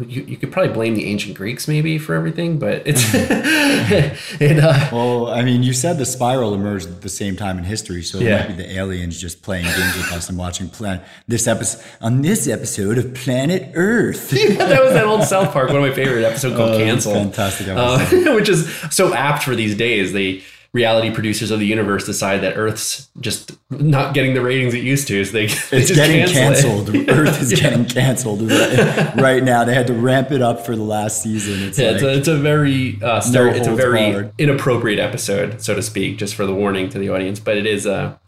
[0.07, 4.59] you, you could probably blame the ancient Greeks maybe for everything, but it's it.
[4.59, 8.01] Uh, Well, I mean, you said the spiral emerged at the same time in history,
[8.03, 11.47] so it might be the aliens just playing games with us and watching plan this
[11.47, 14.29] episode on this episode of Planet Earth.
[14.31, 17.67] that was that old South Park, one of my favorite episodes called Oh, "Cancelled," fantastic
[17.69, 17.99] uh,
[18.35, 20.13] which is so apt for these days.
[20.13, 20.43] The
[20.75, 25.07] reality producers of the universe decide that Earth's just not getting the ratings it used
[25.07, 26.85] to, so they, they It's getting cancel it.
[26.85, 27.09] canceled.
[27.17, 27.69] Earth is Yeah.
[27.69, 29.63] getting canceled right, right now.
[29.63, 31.63] They had to ramp it up for the last season.
[31.69, 34.33] It's Yeah, like, it's a, it's a very uh, stere- it's a very barred.
[34.37, 37.39] inappropriate episode, so to speak, just for the warning to the audience.
[37.39, 38.19] But it is a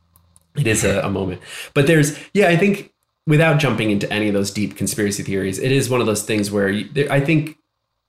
[0.56, 1.42] it is a, a moment.
[1.74, 2.94] But there's yeah, I think
[3.28, 6.50] without jumping into any of those deep conspiracy theories, it is one of those things
[6.50, 7.58] where you, there, I think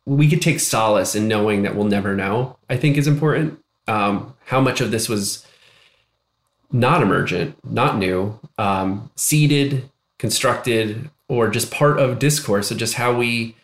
[0.06, 2.56] we could take solace in knowing that we'll never know.
[2.70, 3.58] I think is important.
[3.88, 5.46] Um, how much of this was
[6.70, 13.16] not emergent, not new, um, seeded, constructed, or just part of discourse of just how
[13.16, 13.54] we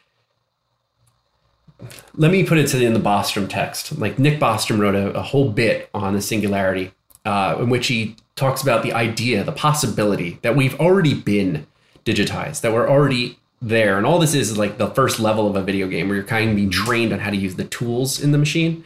[2.14, 3.98] let me put it to the, in the Bostrom text.
[3.98, 6.92] Like Nick Bostrom wrote a, a whole bit on the singularity,
[7.24, 11.66] uh, in which he talks about the idea, the possibility that we've already been
[12.04, 15.56] digitized, that we're already there, and all this is, is like the first level of
[15.56, 18.20] a video game where you're kind of being trained on how to use the tools
[18.20, 18.84] in the machine.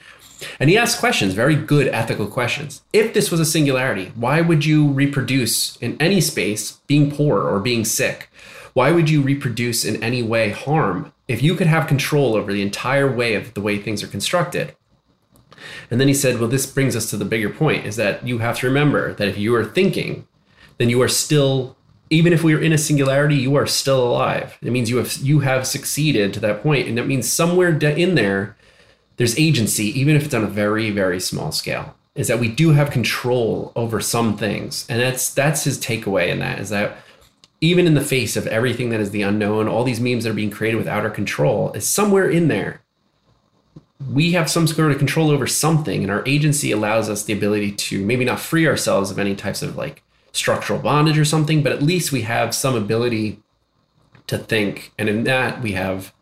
[0.60, 2.82] And he asks questions, very good ethical questions.
[2.92, 7.60] If this was a singularity, why would you reproduce in any space being poor or
[7.60, 8.30] being sick?
[8.72, 12.62] Why would you reproduce in any way harm if you could have control over the
[12.62, 14.76] entire way of the way things are constructed?
[15.90, 18.38] And then he said, well, this brings us to the bigger point is that you
[18.38, 20.26] have to remember that if you are thinking,
[20.76, 21.76] then you are still,
[22.10, 24.56] even if we are in a singularity, you are still alive.
[24.62, 28.14] It means you have you have succeeded to that point, and that means somewhere in
[28.14, 28.56] there,
[29.18, 31.94] there's agency, even if it's on a very very small scale.
[32.14, 36.40] Is that we do have control over some things, and that's that's his takeaway in
[36.40, 36.96] that is that
[37.60, 40.34] even in the face of everything that is the unknown, all these memes that are
[40.34, 42.80] being created without our control, is somewhere in there
[44.12, 47.72] we have some sort of control over something and our agency allows us the ability
[47.72, 50.02] to maybe not free ourselves of any types of like
[50.32, 53.40] structural bondage or something but at least we have some ability
[54.26, 56.12] to think and in that we have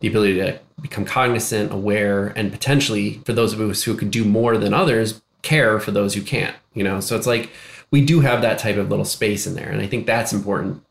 [0.00, 4.24] the ability to become cognizant aware and potentially for those of us who could do
[4.24, 7.50] more than others care for those who can't you know so it's like
[7.90, 10.82] we do have that type of little space in there and i think that's important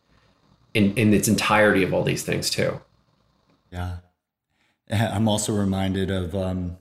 [0.73, 2.79] in in its entirety of all these things too
[3.71, 3.97] Yeah.
[4.91, 6.77] I'm also reminded of um,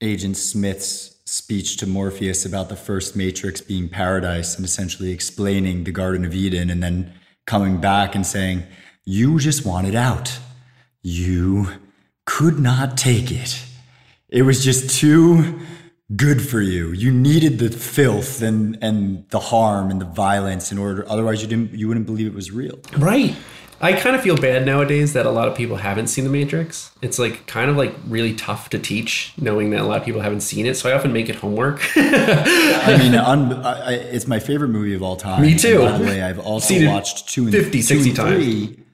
[0.00, 5.92] Agent Smith's speech to Morpheus about the first Matrix being paradise and essentially explaining the
[5.92, 7.12] Garden of Eden and then
[7.46, 8.64] coming back and saying,
[9.04, 10.38] You just want it out.
[11.02, 11.68] You
[12.26, 13.62] could not take it.
[14.28, 15.58] It was just too
[16.16, 16.92] good for you.
[16.92, 21.48] You needed the filth and, and the harm and the violence in order otherwise you
[21.48, 22.78] didn't you wouldn't believe it was real.
[22.96, 23.34] Right.
[23.82, 26.90] I kind of feel bad nowadays that a lot of people haven't seen The Matrix.
[27.00, 30.20] It's like kind of like really tough to teach, knowing that a lot of people
[30.20, 30.74] haven't seen it.
[30.76, 31.80] So I often make it homework.
[31.96, 35.40] I mean, un, I, it's my favorite movie of all time.
[35.40, 35.80] Me too.
[35.80, 38.34] And by the way, I've also Seen watched two and 50, two 60 and times.
[38.34, 38.84] three.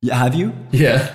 [0.00, 0.52] Yeah, have you?
[0.72, 1.14] yeah.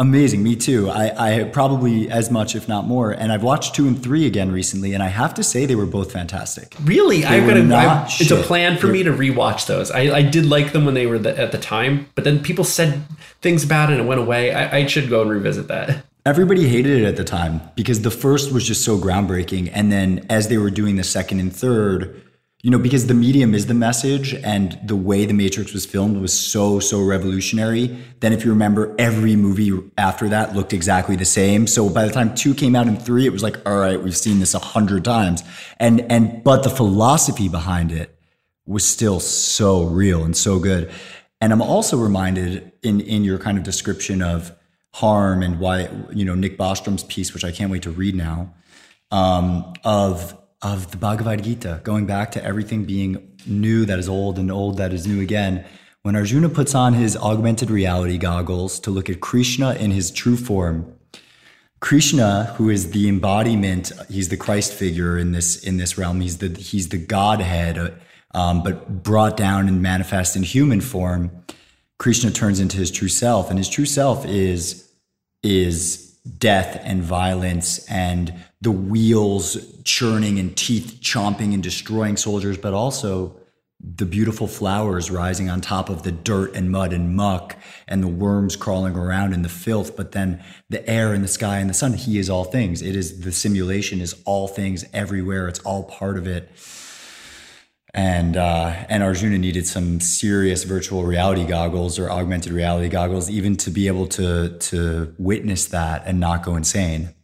[0.00, 0.44] Amazing.
[0.44, 0.88] Me too.
[0.88, 3.10] I, I probably as much, if not more.
[3.10, 5.86] And I've watched two and three again recently, and I have to say they were
[5.86, 6.76] both fantastic.
[6.84, 9.90] Really, I've were got It's a plan for me to rewatch those.
[9.90, 12.62] I, I did like them when they were the, at the time, but then people
[12.62, 13.02] said
[13.40, 14.54] things about it and it went away.
[14.54, 16.04] I, I should go and revisit that.
[16.26, 19.70] Everybody hated it at the time because the first was just so groundbreaking.
[19.72, 22.22] And then as they were doing the second and third,
[22.62, 26.20] you know, because the medium is the message and the way the Matrix was filmed
[26.20, 27.96] was so, so revolutionary.
[28.20, 31.68] Then, if you remember, every movie after that looked exactly the same.
[31.68, 34.16] So by the time two came out and three, it was like, all right, we've
[34.16, 35.44] seen this a hundred times.
[35.78, 38.18] And, and, but the philosophy behind it
[38.66, 40.90] was still so real and so good.
[41.40, 44.52] And I'm also reminded in in your kind of description of
[44.92, 48.54] harm and why you know Nick Bostrom's piece, which I can't wait to read now,
[49.10, 54.38] um, of of the Bhagavad Gita, going back to everything being new that is old
[54.38, 55.64] and old that is new again.
[56.02, 60.36] When Arjuna puts on his augmented reality goggles to look at Krishna in his true
[60.36, 60.94] form,
[61.80, 66.20] Krishna, who is the embodiment, he's the Christ figure in this in this realm.
[66.20, 68.00] He's the he's the Godhead,
[68.34, 71.30] um, but brought down and manifest in human form.
[71.98, 74.90] Krishna turns into his true self, and his true self is
[75.44, 76.07] is
[76.38, 83.36] death and violence and the wheels churning and teeth chomping and destroying soldiers, but also
[83.80, 87.56] the beautiful flowers rising on top of the dirt and mud and muck
[87.86, 91.58] and the worms crawling around in the filth but then the air and the sky
[91.58, 91.92] and the sun.
[91.92, 92.82] He is all things.
[92.82, 95.46] It is the simulation is all things everywhere.
[95.46, 96.50] It's all part of it
[97.94, 103.56] and uh, and Arjuna needed some serious virtual reality goggles or augmented reality goggles even
[103.58, 107.14] to be able to to witness that and not go insane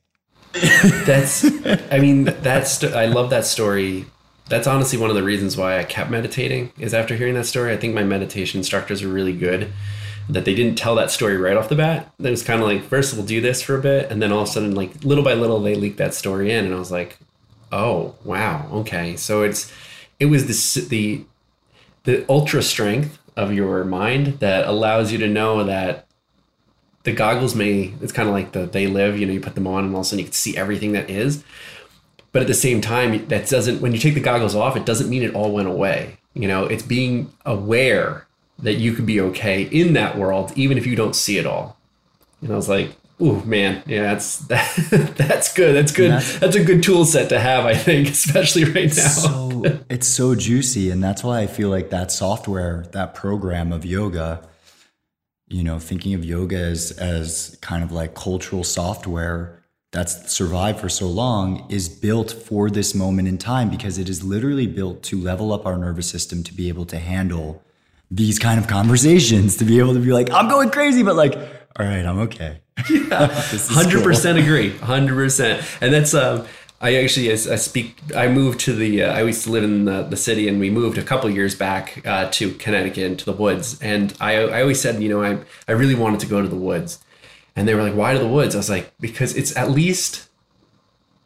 [1.05, 1.45] That's,
[1.91, 4.07] I mean, that's, I love that story.
[4.49, 7.73] That's honestly one of the reasons why I kept meditating is after hearing that story.
[7.73, 9.73] I think my meditation instructors were really good
[10.29, 12.15] that they didn't tell that story right off the bat.
[12.21, 14.13] It was kind of like, first we'll do this for a bit.
[14.13, 16.65] And then all of a sudden, like little by little, they leaked that story in.
[16.67, 17.19] And I was like,
[17.73, 18.69] oh, wow.
[18.73, 19.17] Okay.
[19.17, 19.73] So it's,
[20.19, 21.25] it was this, the,
[22.05, 26.07] the ultra strength of your mind that allows you to know that
[27.05, 29.67] the goggles may it's kind of like the they live you know you put them
[29.67, 31.45] on and all of a sudden you can see everything that is.
[32.33, 35.09] But at the same time that doesn't when you take the goggles off it doesn't
[35.09, 36.19] mean it all went away.
[36.33, 38.27] You know it's being aware
[38.59, 41.77] that you could be okay in that world even if you don't see it all.
[42.41, 42.91] And i was like
[43.23, 45.75] Ooh man, yeah, that's that, that's good.
[45.75, 46.11] That's good.
[46.11, 48.93] That's- That's, a good tool set to have, I think, especially right now.
[48.93, 53.83] so it's so juicy and that's why i feel like that software that program of
[53.87, 54.47] yoga
[55.49, 60.89] you know thinking of yoga as as kind of like cultural software that's survived for
[60.91, 65.19] so long is built for this moment in time because it is literally built to
[65.19, 67.63] level up our nervous system to be able to handle
[68.11, 71.39] these kind of conversations to be able to be like i'm going crazy but like
[71.79, 73.19] all right i'm okay cool.
[73.19, 74.71] Hundred percent agree.
[74.79, 76.47] Hundred percent, and that's um.
[76.81, 79.05] I actually, as I speak, I moved to the.
[79.05, 81.55] Uh, I used to live in the, the city, and we moved a couple years
[81.55, 83.81] back uh, to Connecticut into the woods.
[83.81, 86.57] And I, I always said, you know, I, I really wanted to go to the
[86.57, 87.03] woods,
[87.57, 90.29] and they were like, "Why to the woods?" I was like, "Because it's at least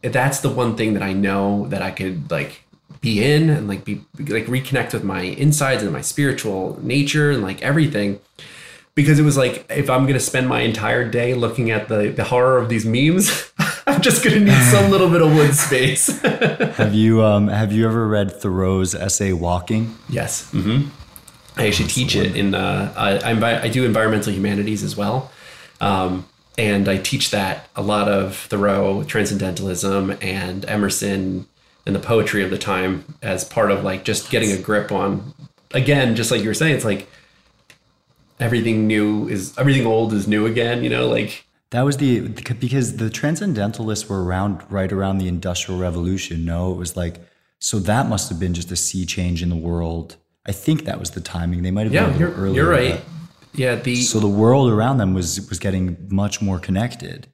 [0.02, 2.62] that's the one thing that I know that I could like
[3.00, 7.42] be in and like be like reconnect with my insides and my spiritual nature and
[7.42, 8.20] like everything."
[8.98, 12.24] Because it was like if I'm gonna spend my entire day looking at the the
[12.24, 13.52] horror of these memes,
[13.86, 16.08] I'm just gonna need some little bit of wood space.
[16.22, 19.96] have you um have you ever read thoreau's essay walking?
[20.08, 20.88] Yes, hmm
[21.56, 25.30] I actually teach it in uh, I, I I do environmental humanities as well,
[25.80, 26.26] um,
[26.56, 31.46] and I teach that a lot of Thoreau, transcendentalism, and Emerson,
[31.86, 35.34] and the poetry of the time as part of like just getting a grip on.
[35.70, 37.08] Again, just like you were saying, it's like
[38.40, 40.82] everything new is everything old is new again.
[40.84, 45.80] You know, like That was the because the transcendentalists were around right around the industrial
[45.80, 46.44] revolution.
[46.44, 47.16] No, it was like
[47.60, 50.16] so that must have been just a sea change in the world.
[50.46, 51.62] I think that was the timing.
[51.62, 52.54] They might have Yeah, been a you're, earlier.
[52.62, 53.00] you're right.
[53.54, 57.26] Yeah, the So the world around them was was getting much more connected.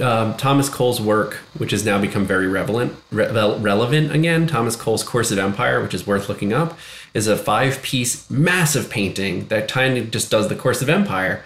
[0.00, 4.46] um, Thomas Cole's work, which has now become very relevant, re- relevant again.
[4.46, 6.78] Thomas Cole's Course of Empire, which is worth looking up,
[7.14, 11.44] is a five-piece massive painting that kind of just does the Course of Empire.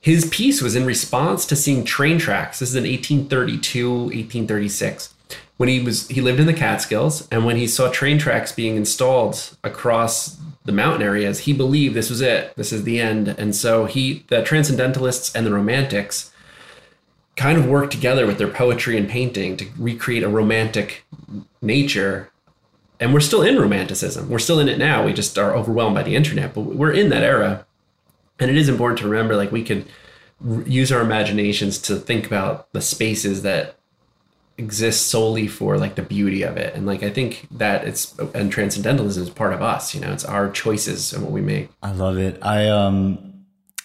[0.00, 2.58] His piece was in response to seeing train tracks.
[2.58, 5.14] This is in 1832, 1836
[5.62, 8.74] when he was he lived in the Catskills and when he saw train tracks being
[8.74, 12.52] installed across the mountain areas, he believed this was it.
[12.56, 13.28] This is the end.
[13.28, 16.32] And so he the transcendentalists and the romantics
[17.36, 21.04] kind of worked together with their poetry and painting to recreate a romantic
[21.60, 22.31] nature.
[23.00, 24.28] And we're still in romanticism.
[24.28, 25.04] We're still in it now.
[25.04, 27.66] We just are overwhelmed by the internet, but we're in that era.
[28.38, 29.86] And it is important to remember like we can
[30.66, 33.76] use our imaginations to think about the spaces that
[34.58, 36.74] exist solely for like the beauty of it.
[36.74, 40.12] And like i think that it's and transcendentalism is part of us you know?
[40.12, 41.70] It's our choices and what we make.
[41.82, 42.38] I love it.
[42.42, 43.32] I um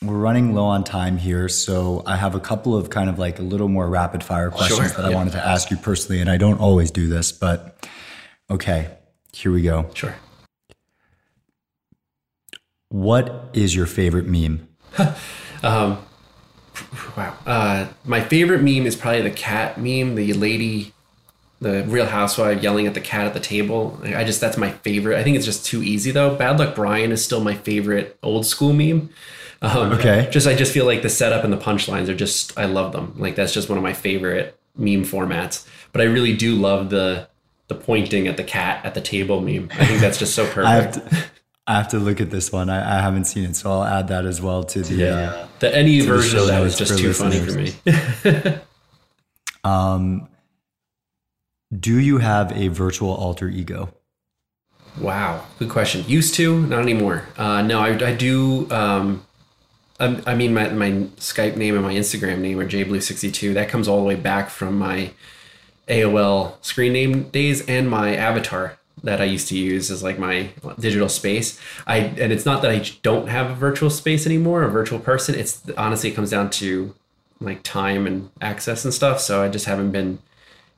[0.02, 3.40] we're running low on time here so i have a couple of kind of like
[3.40, 6.30] a little more rapid fire questions sure, that i wanted to ask you personally and
[6.30, 7.84] i don't always do this but
[8.50, 8.96] okay
[9.38, 10.16] here we go sure
[12.90, 14.68] what is your favorite meme
[15.64, 15.98] um
[17.16, 17.36] wow.
[17.46, 20.94] Uh, my favorite meme is probably the cat meme, the lady,
[21.60, 24.00] the Real Housewife yelling at the cat at the table.
[24.04, 25.18] I just that's my favorite.
[25.18, 26.36] I think it's just too easy though.
[26.36, 29.10] Bad Luck Brian is still my favorite old school meme.
[29.62, 30.30] Um, okay.
[30.32, 33.16] Just I just feel like the setup and the punchlines are just I love them.
[33.18, 35.68] Like that's just one of my favorite meme formats.
[35.92, 37.28] But I really do love the
[37.68, 39.70] the pointing at the cat at the table meme.
[39.74, 41.00] I think that's just so perfect.
[41.70, 42.70] I have to look at this one.
[42.70, 44.96] I, I, haven't seen it, so I'll add that as well to the.
[44.96, 47.74] Yeah, uh, the any version of was just too listeners.
[47.76, 48.58] funny for me.
[49.66, 50.30] um,
[51.78, 53.94] do you have a virtual alter ego?
[55.00, 56.06] Wow, good question.
[56.08, 57.28] Used to, not anymore.
[57.38, 58.72] Uh, no, I, I do.
[58.72, 59.26] Um,
[60.00, 63.54] I, I, mean, my, my Skype name and my Instagram name are jblue62.
[63.54, 65.12] That comes all the way back from my
[65.88, 70.50] AOL screen name days and my avatar that I used to use as like my
[70.80, 71.60] digital space.
[71.86, 75.36] I and it's not that I don't have a virtual space anymore, a virtual person.
[75.36, 76.94] It's honestly it comes down to
[77.40, 79.20] like time and access and stuff.
[79.20, 80.20] So I just haven't been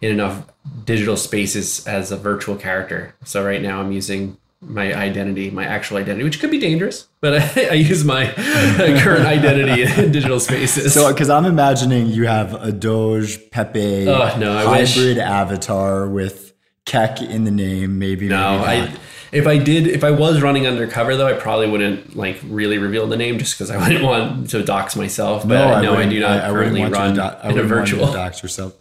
[0.01, 0.45] in enough
[0.85, 3.15] digital spaces as a virtual character.
[3.23, 7.41] So right now I'm using my identity, my actual identity, which could be dangerous, but
[7.41, 10.93] I, I use my current identity in digital spaces.
[10.93, 16.53] So, because I'm imagining you have a Doge Pepe oh, no, hybrid avatar with
[16.85, 18.27] Kek in the name, maybe.
[18.27, 18.99] No, maybe I.
[19.31, 23.05] If I did, if I was running undercover though, I probably wouldn't like really reveal
[23.05, 25.43] the name just because I wouldn't want to dox myself.
[25.43, 28.11] But no, I, know I do not I, currently I run do- in a virtual.
[28.11, 28.73] dox yourself.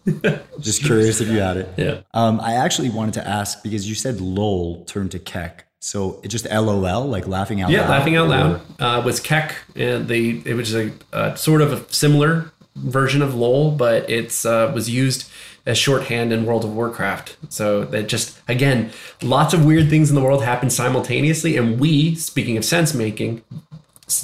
[0.58, 1.74] just curious if you had it.
[1.76, 2.00] Yeah.
[2.14, 5.67] Um, I actually wanted to ask because you said LOL turned to Kek.
[5.80, 7.84] So it just LOL, like laughing out yeah, loud.
[7.84, 9.56] Yeah, laughing out loud uh, was Kek.
[9.76, 14.44] And the it was a, a, sort of a similar version of LOL, but it's
[14.44, 15.30] uh, was used
[15.66, 17.36] as shorthand in World of Warcraft.
[17.48, 18.90] So that just again,
[19.22, 23.44] lots of weird things in the world happen simultaneously, and we, speaking of sense making,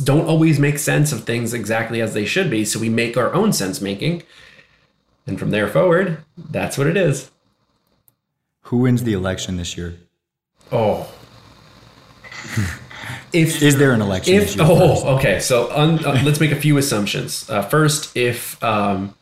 [0.03, 2.65] don't always make sense of things exactly as they should be.
[2.65, 4.25] So we make our own sense making,
[5.25, 7.31] and from there forward, that's what it is.
[8.69, 9.99] Who wins the election this year?
[10.73, 11.14] Oh.
[13.33, 14.35] If is there an election?
[14.35, 15.07] If oh, first?
[15.07, 15.41] okay.
[15.41, 17.49] So un, uh, let's make a few assumptions.
[17.49, 19.15] Uh, first, if um,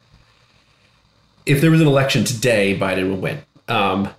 [1.46, 3.42] if there was an election today, Biden would win.
[3.68, 4.10] Um,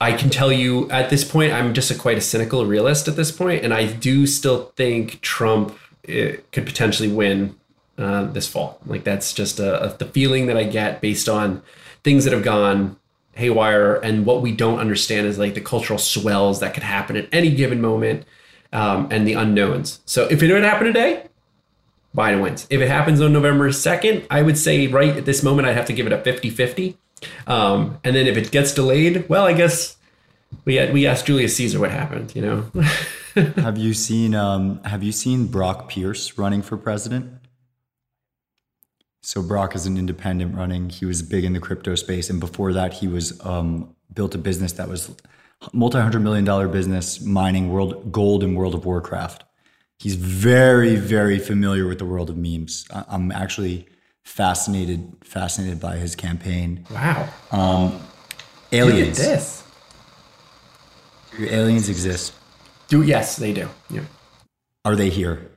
[0.00, 3.16] I can tell you at this point, I'm just a quite a cynical realist at
[3.16, 5.76] this point, and I do still think Trump
[6.08, 7.54] eh, could potentially win
[7.98, 8.80] uh, this fall.
[8.86, 11.62] Like that's just a, a, the feeling that I get based on
[12.02, 12.96] things that have gone
[13.34, 17.28] haywire, and what we don't understand is like the cultural swells that could happen at
[17.30, 18.24] any given moment,
[18.72, 20.00] um, and the unknowns.
[20.06, 21.24] So if it would happen today,
[22.16, 22.66] Biden wins.
[22.70, 25.86] If it happens on November 2nd, I would say right at this moment, I'd have
[25.86, 26.96] to give it a 50 50.
[27.46, 29.96] Um, and then if it gets delayed, well, I guess
[30.64, 32.70] we had, we asked Julius Caesar what happened, you know?
[33.34, 37.32] have you seen um, have you seen Brock Pierce running for president?
[39.22, 40.88] So Brock is an independent running.
[40.88, 44.38] He was big in the crypto space, and before that, he was um, built a
[44.38, 45.14] business that was
[45.72, 49.44] multi hundred million dollar business mining world gold in World of Warcraft.
[49.98, 52.86] He's very very familiar with the world of memes.
[52.90, 53.86] I'm actually
[54.24, 56.86] fascinated fascinated by his campaign.
[56.90, 57.28] Wow.
[57.50, 58.00] Um
[58.72, 59.64] aliens Look at this.
[61.36, 62.34] Do aliens exist?
[62.88, 63.68] Do yes they do.
[63.88, 64.02] Yeah.
[64.84, 65.49] Are they here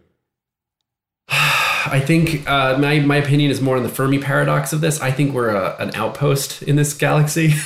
[1.86, 5.02] I think uh, my my opinion is more on the Fermi paradox of this.
[5.02, 7.54] I think we're a, an outpost in this galaxy,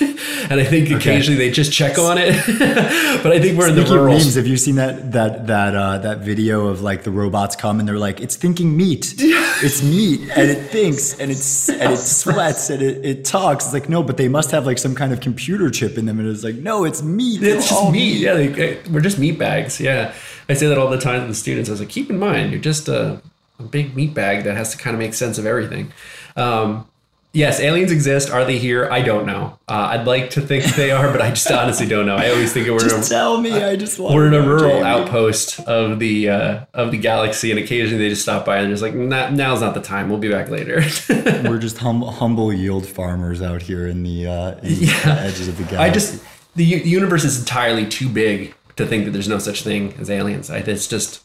[0.49, 2.34] and I think occasionally they just check on it.
[3.23, 4.14] but I think we're in the Speaking rural.
[4.18, 7.80] memes, have you seen that that that uh, that video of like the robots come
[7.80, 11.98] and they're like, it's thinking meat, it's meat, and it thinks and it's and it
[11.98, 13.65] sweats and it, it talks.
[13.65, 16.19] It's like no, but they must have like some kind of computer chip in them,
[16.19, 17.44] and it's like no, it's meat.
[17.44, 18.18] It's just meat.
[18.18, 19.80] Yeah, like, eh, we're just meat bags.
[19.80, 20.14] Yeah,
[20.49, 21.69] I say that all the time to the students.
[21.69, 23.22] I was like, keep in mind, you're just a,
[23.60, 25.92] a big meat bag that has to kind of make sense of everything.
[26.36, 26.88] Um,
[27.34, 28.30] yes, aliens exist.
[28.30, 28.88] Are they here?
[28.92, 29.58] I don't know.
[29.68, 32.16] Uh, I'd like to think they are, but I just honestly don't know.
[32.16, 33.52] I always think we're in Just a, tell me.
[33.54, 34.14] I just want.
[34.16, 34.84] we're in a rural Jamie.
[34.84, 38.84] outpost of the uh, of the galaxy, and occasionally they just stop by and just
[38.84, 40.10] like, nah, now's not the time.
[40.10, 40.82] We'll be back later.
[41.50, 45.58] We're just hum- humble yield farmers out here in the, uh, in the edges of
[45.58, 45.78] the galaxy.
[45.78, 46.24] I just
[46.56, 50.50] the universe is entirely too big to think that there's no such thing as aliens.
[50.50, 51.22] I, it's just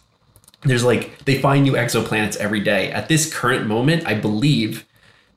[0.64, 2.90] there's like they find new exoplanets every day.
[2.90, 4.86] At this current moment, I believe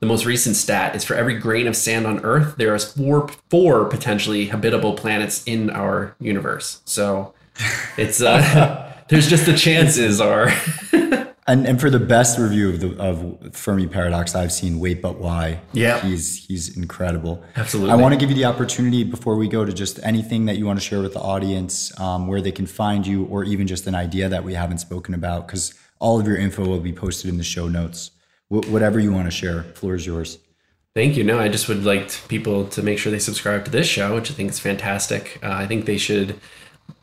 [0.00, 3.28] the most recent stat is for every grain of sand on Earth, there is four
[3.50, 6.80] four potentially habitable planets in our universe.
[6.84, 7.34] So
[7.96, 10.50] it's uh, there's just the chances are.
[11.48, 15.18] And and for the best review of the of Fermi paradox I've seen, wait but
[15.18, 15.60] why?
[15.72, 16.00] Yeah.
[16.00, 17.44] he's he's incredible.
[17.54, 17.92] Absolutely.
[17.92, 20.66] I want to give you the opportunity before we go to just anything that you
[20.66, 23.86] want to share with the audience, um, where they can find you, or even just
[23.86, 27.30] an idea that we haven't spoken about, because all of your info will be posted
[27.30, 28.10] in the show notes.
[28.48, 30.38] Wh- whatever you want to share, floor is yours.
[30.94, 31.24] Thank you.
[31.24, 34.30] No, I just would like people to make sure they subscribe to this show, which
[34.30, 35.38] I think is fantastic.
[35.42, 36.40] Uh, I think they should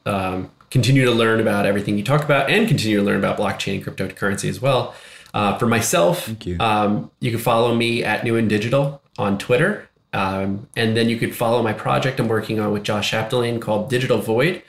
[0.06, 3.76] um, continue to learn about everything you talk about and continue to learn about blockchain
[3.76, 4.96] and cryptocurrency as well.
[5.32, 6.58] Uh, for myself, you.
[6.60, 9.88] Um, you can follow me at New and Digital on Twitter.
[10.14, 13.88] Um, and then you could follow my project I'm working on with Josh Chapdelaine called
[13.88, 14.64] Digital Void,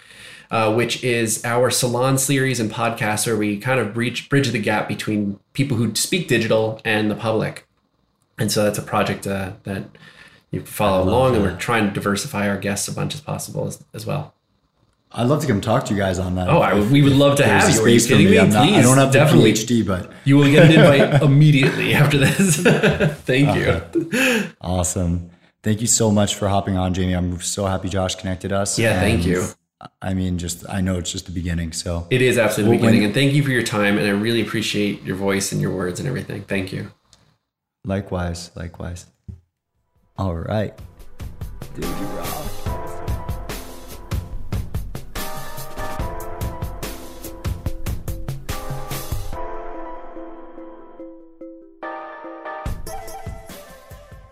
[0.50, 4.58] uh, which is our salon series and podcast where we kind of bridge, bridge the
[4.58, 7.66] gap between people who speak digital and the public.
[8.38, 9.84] And so that's a project uh, that
[10.50, 13.82] you follow along, and we're trying to diversify our guests as much as possible as,
[13.94, 14.33] as well.
[15.16, 16.48] I'd love to come talk to you guys on that.
[16.48, 17.82] Oh, I, we would love to have There's you.
[17.82, 18.38] a Are you space kidding me?
[18.38, 19.52] I'm not- Please, I don't have definitely.
[19.52, 22.56] the PhD, but You will get an invite immediately after this.
[23.22, 24.50] Thank you.
[24.60, 25.30] Awesome.
[25.62, 27.12] Thank you so much for hopping on, Jamie.
[27.14, 28.78] I'm so happy Josh connected us.
[28.78, 29.46] Yeah, thank you.
[30.02, 31.72] I mean, just I know it's just the beginning.
[31.72, 33.96] So It is absolutely Well, when- beginning, and thank you for your time.
[33.98, 36.42] And I really appreciate your voice and your words and everything.
[36.42, 36.90] Thank you.
[37.84, 39.06] likewise, likewise.
[40.18, 40.74] All right.
[41.74, 42.80] Dude, you rock.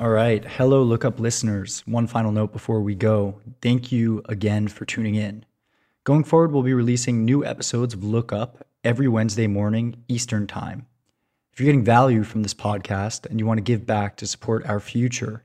[0.03, 0.45] All right.
[0.45, 1.85] Hello, Lookup listeners.
[1.87, 3.41] One final note before we go.
[3.61, 5.45] Thank you again for tuning in.
[6.03, 10.87] Going forward, we'll be releasing new episodes of Lookup every Wednesday morning, Eastern Time.
[11.53, 14.67] If you're getting value from this podcast and you want to give back to support
[14.67, 15.45] our future,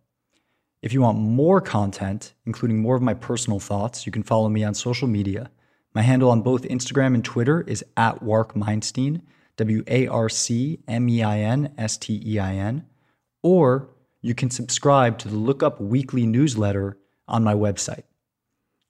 [0.80, 4.62] If you want more content, including more of my personal thoughts, you can follow me
[4.62, 5.50] on social media.
[5.94, 9.22] My handle on both Instagram and Twitter is at Warc Meinstein,
[9.56, 12.86] W A R C M E I N S T E I N,
[13.42, 13.88] or
[14.20, 18.02] you can subscribe to the Lookup Weekly newsletter on my website.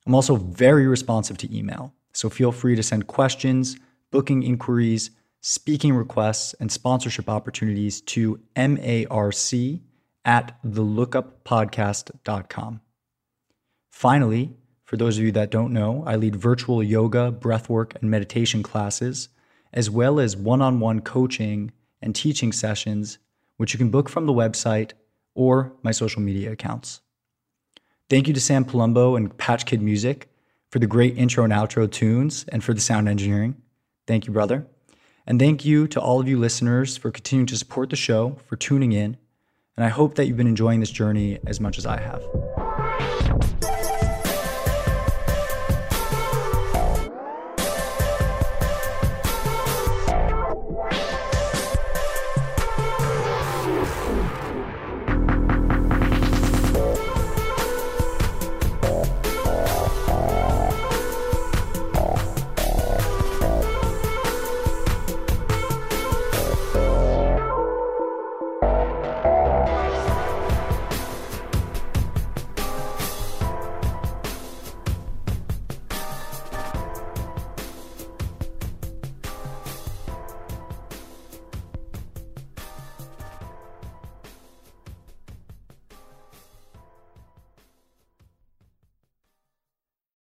[0.06, 3.78] I'm also very responsive to email, so feel free to send questions,
[4.10, 5.10] booking inquiries,
[5.40, 9.80] speaking requests, and sponsorship opportunities to marc
[10.24, 12.80] at thelookuppodcast.com.
[13.90, 14.56] Finally,
[14.88, 19.28] for those of you that don't know, I lead virtual yoga, breathwork, and meditation classes,
[19.70, 23.18] as well as one on one coaching and teaching sessions,
[23.58, 24.92] which you can book from the website
[25.34, 27.02] or my social media accounts.
[28.08, 30.30] Thank you to Sam Palumbo and Patch Kid Music
[30.70, 33.56] for the great intro and outro tunes and for the sound engineering.
[34.06, 34.66] Thank you, brother.
[35.26, 38.56] And thank you to all of you listeners for continuing to support the show, for
[38.56, 39.18] tuning in.
[39.76, 43.57] And I hope that you've been enjoying this journey as much as I have.